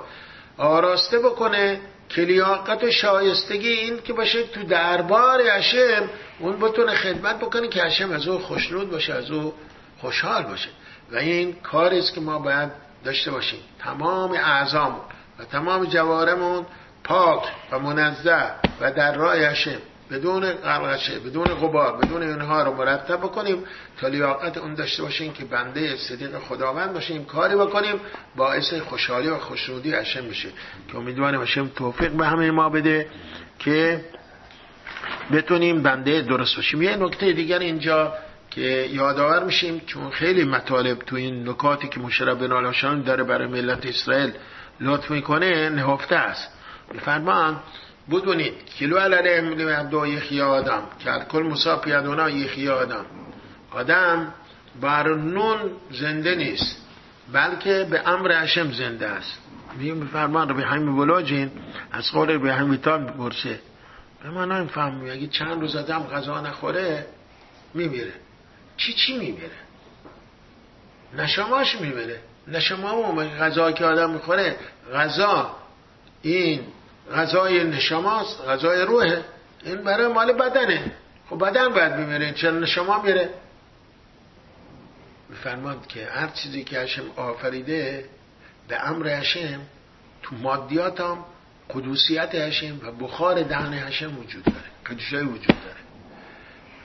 [0.58, 6.10] آراسته بکنه که لیاقت و شایستگی این که باشه تو دربار اشم
[6.40, 9.54] اون بتونه خدمت بکنه که اشم از او خوشنود باشه از او
[10.02, 10.70] خوشحال باشه.
[11.12, 12.72] و این کاری است که ما باید
[13.04, 13.60] داشته باشیم.
[13.80, 15.02] تمام اعضامون.
[15.40, 16.66] و تمام جوارمون
[17.04, 19.78] پاک و منزه و در راه هشم
[20.12, 23.64] بدون قرقشه بدون غبار بدون اینها رو مرتب بکنیم
[24.02, 27.96] تا لیاقت اون داشته باشیم که بنده صدیق خداوند باشیم کاری بکنیم
[28.36, 30.50] باعث خوشحالی و خوشنودی هشم بشه.
[30.92, 33.08] که امیدوارم هشم توفیق به همه ما بده
[33.60, 34.06] که
[35.32, 36.82] بتونیم بنده درست باشیم.
[36.82, 38.14] یه نکته دیگر اینجا
[38.52, 38.62] که
[38.92, 44.34] یادآور میشیم چون خیلی مطالب تو این نکاتی که مشرب بن داره برای ملت اسرائیل
[44.80, 46.50] لطف می‌کنه نهفته است.
[46.94, 47.60] میفرمان
[48.12, 53.06] بدونید کلو علیه ملی دو یخی آدم که کل مساپی ادونا یخی آدم.
[53.72, 54.34] آدم
[54.82, 55.58] بر نون
[55.92, 56.82] زنده نیست
[57.34, 59.40] بلکه به امر هشم زنده است.
[59.80, 61.52] میفرمان ربی حیم بلاجین
[61.92, 63.60] از قول ربی حیم ویتان برسه
[64.24, 67.06] به من نمی‌فهمی اگه چند روز آدم غذا نخوره
[67.74, 68.14] میمیره.
[68.78, 69.52] چی چی میمیره؟
[71.18, 72.20] نشماش میمیره.
[72.48, 74.56] نشما غذا که آدم می‌خوره
[74.94, 75.56] غذا.
[76.22, 76.62] این
[77.16, 79.22] غذای نشماست غذای روحه
[79.64, 80.92] این برای مال بدنه.
[81.30, 83.30] خب بدن باید میمیره چرا نشما میره؟
[85.30, 88.06] میفرماد که هر چیزی که هشم آفریده
[88.68, 89.62] به امر هشم
[90.24, 91.26] تو مادیات هم
[91.70, 95.85] قدوسیت هشم و بخار دهن هشم وجود داره قدوشای وجود داره.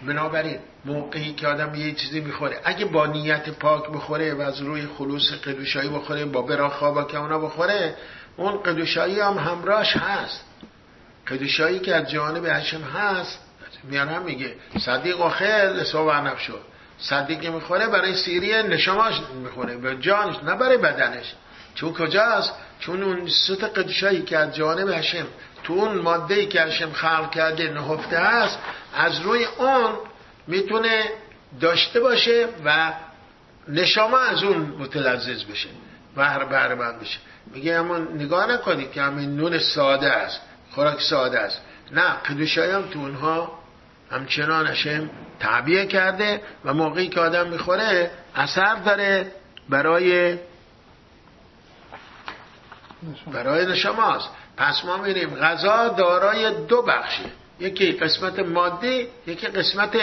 [0.06, 4.86] بنابراین موقعی که آدم یه چیزی می‌خوره اگه با نیت پاک بخوره و از روی
[4.98, 7.94] خلوص قدوشایی بخوره با براخا با که اونا بخوره
[8.36, 10.44] اون قدوشایی هم همراش هست.
[11.26, 13.38] قدوشایی که از جانب هشم هست
[13.84, 16.60] میارم میگه صدیق و خیل سوانب شد.
[16.98, 21.34] صدیق می‌خوره برای سیری نشماش می‌خوره به جانش نه برای بدنش.
[21.74, 25.26] چون کجاست؟ چون اون ست قدوشایی که از جانب هشم
[25.62, 28.58] تو اون ماده ای که هشم خلق کرده نهفته هست
[28.94, 29.90] از روی اون
[30.46, 31.04] می‌تونه
[31.60, 32.92] داشته باشه و
[33.68, 35.68] نشامه از اون متلذذ بشه
[36.16, 37.18] بهر بهر بشه.
[37.46, 40.40] میگه اما نگاه نکنید که همین نون ساده است
[40.74, 41.60] خوراک ساده است.
[41.92, 43.60] نه قدوشایی تو اونها
[44.10, 45.10] همچنان هشم
[45.40, 49.32] تعبیه کرده و موقعی که آدم می‌خوره اثر داره
[49.68, 50.38] برای
[53.32, 57.24] برای نشماست پس ما میریم غذا دارای دو بخشه.
[57.60, 59.96] یکی قسمت مادی یکی قسمت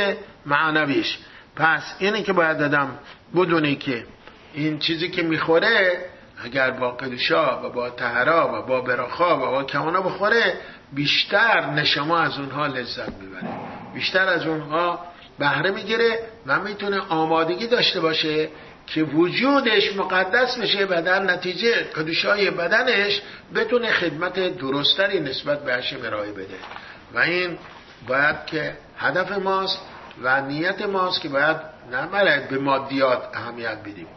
[0.46, 1.18] معنویش.
[1.56, 3.00] پس اینه که باید دادم
[3.36, 4.06] بدونی که
[4.54, 6.06] این چیزی که می‌خوره
[6.44, 10.54] اگر با قدوشا و با تهرا و با براخا و با کمانا بخوره
[10.94, 13.48] بیشتر نشما از اونها لذت می‌بره.
[13.94, 15.06] بیشتر از اونها
[15.40, 18.50] بهره می‌گیره و می‌تونه آمادگی داشته باشه
[18.88, 23.22] که وجودش مقدس بشه و در نتیجه قدوشای بدنش
[23.56, 26.58] بتونه خدمت درستری نسبت به هشم ارائه بده.
[27.14, 27.58] و این
[28.08, 29.80] باید که هدف ماست
[30.22, 31.58] و نیت ماست که باید
[31.92, 34.08] نباید به مادیات اهمیت بدیم.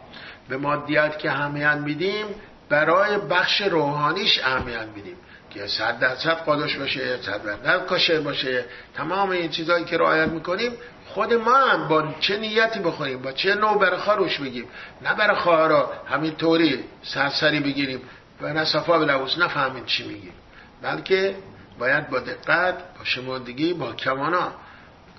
[0.49, 2.25] به مادیات که اهمیت میدیم
[2.69, 5.17] برای بخش روحانیش اهمیت میدیم.
[5.53, 8.65] که صد درصد قادش باشه صد درصد کاشه باشه
[8.95, 10.71] تمام این چیزهایی که رعایت می‌کنیم
[11.07, 14.65] خود ما هم با چه نیتی بخوریم با چه نوع برخا روش بگیم.
[15.01, 18.01] نه برخا را همینطوری سرسری بگیریم
[18.41, 20.33] و نصفا به لبوس نفهمیم چی میگیم.
[20.81, 21.35] بلکه
[21.81, 24.51] باید با دقت با شمردگی با کمانا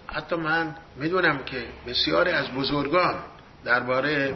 [0.07, 3.15] حتی من می‌دونم که بسیاری از بزرگان
[3.65, 4.35] درباره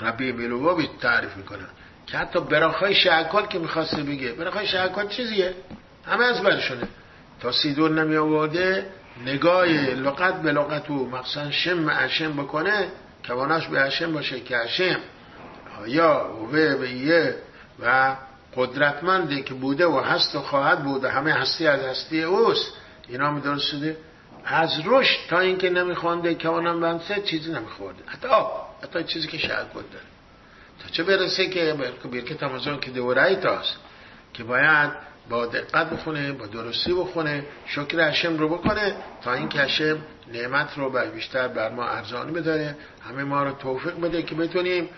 [0.00, 1.68] ربی ملوبابی تعریف می‌کنن
[2.06, 4.32] که حتی براخای شهکال که می‌خواسته بگه.
[4.32, 5.54] براخای شهکال چیزیه؟
[6.06, 6.88] همه از برشونه.
[7.40, 8.86] تا سیدون نمی آورده
[9.26, 12.88] نگاه لغت به لغت و مقصد شم اشم بکنه
[13.22, 15.00] توانش به اشم باشه که اشم.
[15.86, 17.34] یا و به
[17.80, 18.16] و
[18.58, 22.72] قدرتمندی که بوده و هست و خواهد بوده همه هستی از هستی اوست.
[23.08, 23.96] اینا می درست شده
[24.44, 28.02] از رشد تا اینکه نمیخوانده که اونم بنسه چیزی نمیخورده.
[28.06, 29.84] حتی آب حتی چیزی که شهد داره.
[30.82, 31.74] تا چه برسه که
[32.12, 33.76] برکت تمازون که دورایی تاست
[34.34, 34.90] که باید
[35.30, 39.98] با دقت بخونه با درستی بخونه شکر هشم رو بکنه تا این که هشم
[40.32, 42.76] نعمت رو بیشتر بر ما ارزانی بداره.
[43.08, 44.88] همه ما رو توفیق بده که بتونیم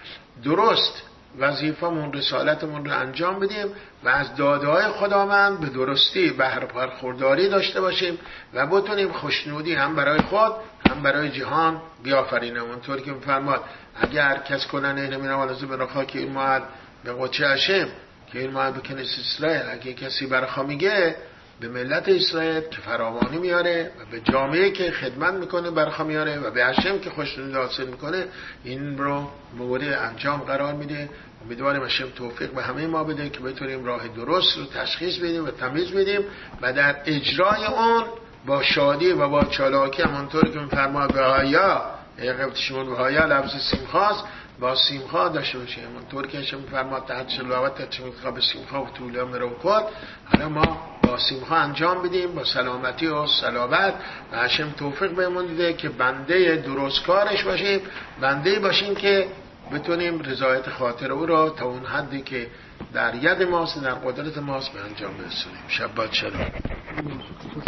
[0.44, 1.02] درست
[1.38, 3.66] وظیفمون رسالتمون رو انجام بدیم
[4.04, 8.18] و از داده های خداوند به درستی بهر پرخورداری داشته باشیم
[8.54, 10.52] و بتونیم خوشنودی هم برای خود
[10.90, 12.62] هم برای جهان بیافرینیم.
[12.62, 13.64] اونطور که میفرماد
[14.00, 16.60] اگر کس کنن نمیرم ولازه به خاک این محل
[17.04, 17.88] به قچه
[18.32, 21.16] که این محل به کنیس اسرائیل اگه کسی برخوا میگه
[21.60, 26.50] به ملت اسرائیل که فراوانی میاره و به جامعه که خدمت می‌کنه برخوا میاره و
[26.50, 28.24] به هشم که خوشنودی حاصل می‌کنه
[28.64, 31.08] این رو مورد انجام قرار میده.
[31.44, 35.50] امیدواریم هشم توفیق به همه ما بده که بتونیم راه درست رو تشخیص بدیم و
[35.50, 36.20] تمیز بدیم
[36.62, 38.04] و در اجرای اون
[38.46, 41.82] با شادی و با چالاکی همانطور که میفرماد به هایا
[42.18, 44.24] قبطشمون به هایا لفظ سیمخواست
[44.60, 49.22] با سیمخوا داشته باشه همانطور که هشم میفرماد تحت شلوات تحت به سیمخوا و طول
[49.22, 49.84] مرو کد
[50.24, 52.34] حالا ما با سیمخوا انجام بدیم.
[52.34, 53.94] با سلامتی و سلامت
[54.32, 57.80] و هشم توفیق بهمون دیده که بنده درست کارش باشیم.
[58.20, 59.28] بنده باشیم که
[59.72, 62.46] بتونیم رضایت خاطر او را تا اون حدی که
[62.92, 65.64] در ید ماست در قدرت ماست به انجام برسونیم.
[65.68, 66.32] شبات شد